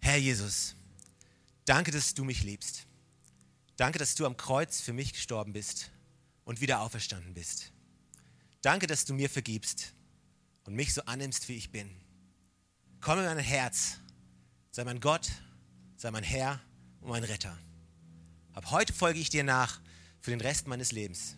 Herr 0.01 0.17
Jesus, 0.17 0.75
danke, 1.65 1.91
dass 1.91 2.15
du 2.15 2.25
mich 2.25 2.43
liebst. 2.43 2.87
Danke, 3.77 3.99
dass 3.99 4.15
du 4.15 4.27
am 4.27 4.37
Kreuz 4.37 4.81
für 4.81 4.93
mich 4.93 5.13
gestorben 5.13 5.53
bist 5.53 5.91
und 6.45 6.61
wieder 6.61 6.81
auferstanden 6.81 7.35
bist. 7.35 7.73
Danke, 8.63 8.87
dass 8.87 9.05
du 9.05 9.15
mir 9.15 9.29
vergibst 9.29 9.93
und 10.65 10.75
mich 10.75 10.95
so 10.95 11.03
annimmst, 11.03 11.49
wie 11.49 11.57
ich 11.57 11.71
bin. 11.71 11.91
Komm 13.01 13.19
in 13.19 13.25
mein 13.25 13.39
Herz, 13.39 13.99
sei 14.71 14.85
mein 14.85 15.01
Gott, 15.01 15.31
sei 15.97 16.11
mein 16.11 16.23
Herr 16.25 16.61
und 17.01 17.11
mein 17.11 17.25
Retter. 17.25 17.59
Ab 18.53 18.71
heute 18.71 18.93
folge 18.93 19.19
ich 19.19 19.31
dir 19.31 19.45
nach 19.45 19.81
für 20.23 20.31
den 20.31 20.41
Rest 20.41 20.69
meines 20.69 20.93
Lebens. 20.93 21.37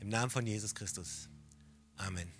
Im 0.00 0.08
Namen 0.08 0.30
von 0.30 0.46
Jesus 0.46 0.74
Christus. 0.74 1.28
Amen. 1.96 2.37